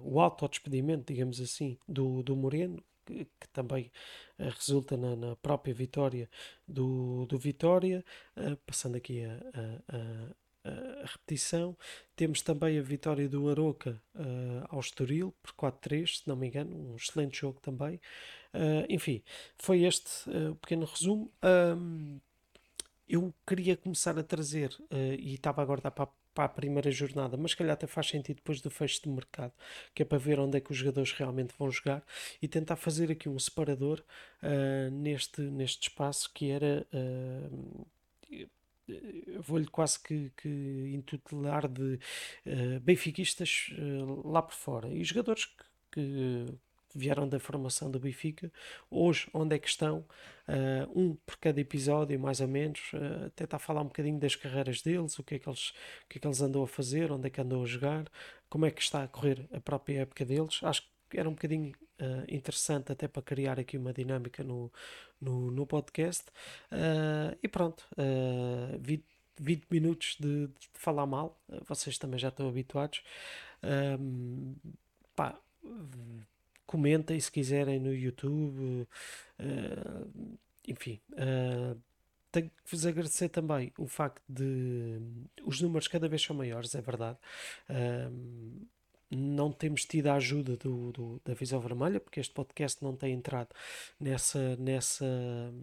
o 0.04 0.20
auto-despedimento, 0.20 1.14
digamos 1.14 1.40
assim, 1.40 1.78
do, 1.88 2.24
do 2.24 2.36
Moreno, 2.36 2.84
que, 3.06 3.26
que 3.40 3.48
também 3.54 3.92
resulta 4.38 4.98
na, 4.98 5.16
na, 5.16 5.36
própria 5.36 5.74
vitória 5.74 6.28
do, 6.68 7.26
do 7.28 7.38
Vitória, 7.38 8.04
passando 8.66 8.98
aqui 8.98 9.24
a, 9.24 9.40
a, 9.88 10.70
a, 10.70 11.06
repetição. 11.06 11.78
Temos 12.14 12.42
também 12.42 12.78
a 12.78 12.82
vitória 12.82 13.30
do 13.30 13.50
Aroca 13.50 14.02
ao 14.68 14.82
Estoril, 14.82 15.34
por 15.42 15.72
4-3, 15.72 16.24
se 16.24 16.28
não 16.28 16.36
me 16.36 16.48
engano, 16.48 16.76
um 16.76 16.96
excelente 16.98 17.40
jogo 17.40 17.62
também. 17.62 18.02
Uh, 18.54 18.86
enfim, 18.90 19.24
foi 19.58 19.84
este 19.84 20.30
uh, 20.30 20.56
pequeno 20.56 20.86
resumo. 20.86 21.32
Um, 21.44 22.20
eu 23.08 23.34
queria 23.46 23.76
começar 23.76 24.18
a 24.18 24.24
trazer, 24.24 24.72
uh, 24.92 25.14
e 25.20 25.34
estava 25.34 25.62
agora 25.62 25.90
para, 25.92 26.08
para 26.34 26.46
a 26.46 26.50
primeira 26.50 26.90
jornada, 26.92 27.38
mas 27.38 27.54
calhar 27.54 27.74
até 27.74 27.88
faz 27.88 28.08
sentido 28.08 28.38
depois 28.38 28.62
do 28.62 28.70
fecho 28.70 29.04
de 29.04 29.10
mercado, 29.10 29.54
que 29.94 30.02
é 30.02 30.06
para 30.06 30.18
ver 30.18 30.40
onde 30.40 30.58
é 30.58 30.62
que 30.62 30.72
os 30.72 30.78
jogadores 30.78 31.12
realmente 31.14 31.54
vão 31.58 31.70
jogar 31.70 32.04
e 32.42 32.48
tentar 32.48 32.76
fazer 32.76 33.12
aqui 33.12 33.28
um 33.28 33.38
separador 33.38 34.02
neste, 34.92 35.42
neste 35.42 35.90
espaço 35.90 36.32
que 36.34 36.50
era 36.50 36.88
vou-lhe 39.40 39.68
quase 39.68 40.00
que, 40.00 40.32
que 40.38 40.50
de 41.68 42.00
uh, 42.46 42.80
benfiquistas 42.82 43.70
uh, 43.78 44.28
lá 44.28 44.42
por 44.42 44.54
fora 44.54 44.90
e 44.90 45.04
jogadores 45.04 45.46
que, 45.46 45.64
que, 45.92 46.46
vieram 46.96 47.28
da 47.28 47.40
formação 47.40 47.90
do 47.90 48.00
Benfica. 48.00 48.52
Hoje, 48.90 49.30
onde 49.34 49.56
é 49.56 49.60
que 49.60 49.68
estão? 49.68 50.06
Uh, 50.48 51.00
um 51.00 51.16
por 51.26 51.38
cada 51.38 51.60
episódio, 51.62 52.20
mais 52.20 52.42
ou 52.42 52.48
menos. 52.48 52.92
Uh, 52.94 53.30
tentar 53.32 53.60
falar 53.60 53.82
um 53.82 53.86
bocadinho 53.86 54.20
das 54.20 54.36
carreiras 54.36 54.82
deles, 54.82 55.18
o 55.20 55.24
que, 55.24 55.36
é 55.36 55.40
que 55.40 55.48
eles, 55.48 55.70
o 55.70 56.08
que 56.10 56.18
é 56.18 56.22
que 56.22 56.28
eles 56.28 56.42
andam 56.42 56.64
a 56.64 56.68
fazer, 56.68 57.12
onde 57.12 57.28
é 57.28 57.30
que 57.30 57.40
andam 57.40 57.64
a 57.64 57.66
jogar, 57.66 58.06
como 58.50 58.66
é 58.66 58.72
que 58.72 58.82
está 58.82 59.04
a 59.04 59.08
correr 59.08 59.48
a 59.54 59.60
própria 59.60 60.02
época 60.02 60.26
deles. 60.26 60.60
Acho 60.64 60.84
que 61.10 61.20
era 61.20 61.30
um 61.30 61.34
bocadinho 61.34 61.74
uh, 62.02 62.26
interessante 62.28 62.92
até 62.92 63.08
para 63.08 63.22
criar 63.22 63.60
aqui 63.60 63.78
uma 63.78 63.94
dinâmica 63.94 64.44
no, 64.44 64.72
no, 65.20 65.52
no 65.52 65.66
podcast. 65.66 66.26
E 67.42 67.48
pronto, 67.48 67.86
uh, 67.94 68.78
20, 68.80 69.06
20 69.40 69.66
minutos 69.70 70.18
de, 70.20 70.48
de 70.48 70.70
falar 70.74 71.06
mal, 71.06 71.42
vocês 71.68 71.98
também 71.98 72.20
já 72.20 72.30
estão 72.30 72.48
habituados. 72.48 73.04
pá, 75.16 75.40
comentem 76.72 77.20
se 77.20 77.30
quiserem 77.30 77.80
no 77.80 77.94
YouTube, 77.94 78.88
uh, 79.40 80.38
enfim. 80.66 81.02
Uh, 81.12 81.78
tenho 82.32 82.50
que 82.50 82.72
vos 82.72 82.86
agradecer 82.86 83.28
também 83.28 83.74
o 83.78 83.88
facto 83.88 84.24
de 84.30 85.02
os 85.44 85.60
números 85.60 85.90
cada 85.90 86.08
vez 86.08 86.22
são 86.22 86.34
maiores, 86.34 86.74
é 86.74 86.82
verdade. 86.82 87.18
Um, 87.70 88.66
não 89.14 89.52
temos 89.52 89.84
tido 89.84 90.08
a 90.08 90.14
ajuda 90.14 90.56
do, 90.56 90.94
do, 90.94 91.22
da 91.26 91.34
Visão 91.34 91.60
Vermelha, 91.60 92.00
porque 92.00 92.22
este 92.22 92.34
podcast 92.34 92.82
não 92.82 92.96
tem 92.96 93.14
entrado 93.14 93.50
nessa, 94.00 94.56
nessa, 94.56 95.54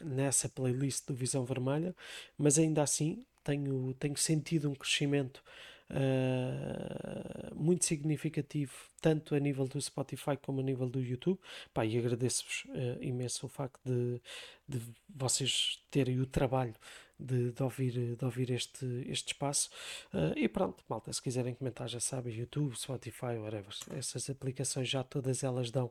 nessa 0.00 0.48
playlist 0.48 1.06
do 1.06 1.14
Visão 1.14 1.44
Vermelha, 1.44 1.94
mas 2.38 2.58
ainda 2.58 2.82
assim 2.82 3.26
tenho, 3.44 3.92
tenho 3.98 4.16
sentido 4.16 4.70
um 4.70 4.74
crescimento 4.74 5.44
uh, 5.92 7.54
muito 7.54 7.84
significativo, 7.84 8.72
tanto 9.00 9.34
a 9.34 9.38
nível 9.38 9.66
do 9.66 9.80
Spotify 9.80 10.36
como 10.40 10.60
a 10.60 10.62
nível 10.62 10.88
do 10.88 11.00
YouTube. 11.00 11.38
Pá, 11.72 11.84
e 11.84 11.98
agradeço-vos 11.98 12.64
uh, 12.70 13.02
imenso 13.02 13.46
o 13.46 13.48
facto 13.48 13.80
de, 13.84 14.20
de 14.68 14.80
vocês 15.08 15.80
terem 15.90 16.20
o 16.20 16.26
trabalho 16.26 16.74
de, 17.22 17.52
de, 17.52 17.62
ouvir, 17.62 18.16
de 18.16 18.24
ouvir 18.24 18.50
este, 18.50 18.86
este 19.08 19.32
espaço. 19.32 19.70
Uh, 20.12 20.36
e 20.36 20.48
pronto, 20.48 20.84
malta, 20.88 21.12
se 21.12 21.22
quiserem 21.22 21.54
comentar, 21.54 21.88
já 21.88 22.00
sabem, 22.00 22.34
YouTube, 22.34 22.76
Spotify, 22.76 23.36
whatever. 23.38 23.74
Essas 23.90 24.28
aplicações 24.28 24.88
já 24.88 25.02
todas 25.02 25.42
elas 25.42 25.70
dão 25.70 25.90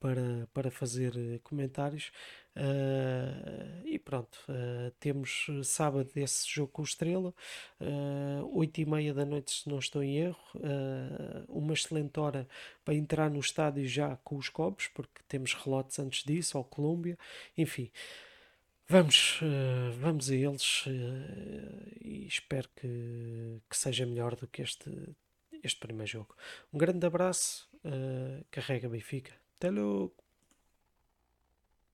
para, 0.00 0.48
para 0.52 0.70
fazer 0.70 1.12
comentários. 1.44 2.10
Uh, 2.56 3.86
e 3.86 3.98
pronto, 3.98 4.38
uh, 4.48 4.90
temos 4.98 5.46
sábado 5.62 6.10
esse 6.16 6.48
jogo 6.48 6.72
com 6.72 6.82
o 6.82 6.84
Estrela, 6.84 7.32
uh, 7.80 8.58
8 8.58 8.80
e 8.80 8.84
meia 8.86 9.14
da 9.14 9.24
noite, 9.24 9.52
se 9.52 9.68
não 9.68 9.78
estou 9.78 10.02
em 10.02 10.16
erro. 10.16 10.40
Uh, 10.56 11.44
uma 11.48 11.74
excelente 11.74 12.18
hora 12.18 12.48
para 12.84 12.94
entrar 12.94 13.30
no 13.30 13.38
estádio 13.38 13.86
já 13.86 14.16
com 14.24 14.36
os 14.36 14.48
Cobos, 14.48 14.88
porque 14.88 15.20
temos 15.28 15.54
relotes 15.54 15.98
antes 15.98 16.24
disso, 16.24 16.58
ao 16.58 16.64
Colômbia, 16.64 17.16
enfim. 17.56 17.90
Vamos, 18.90 19.38
vamos 20.00 20.28
a 20.30 20.34
eles 20.34 20.84
e 22.00 22.26
espero 22.26 22.68
que, 22.74 23.62
que 23.70 23.76
seja 23.76 24.04
melhor 24.04 24.34
do 24.34 24.48
que 24.48 24.62
este, 24.62 24.90
este 25.62 25.78
primeiro 25.78 26.10
jogo. 26.10 26.34
Um 26.72 26.78
grande 26.78 27.06
abraço, 27.06 27.70
carrega 28.50 28.88
Benfica. 28.88 29.32
Até 29.56 29.70
logo! 29.70 30.29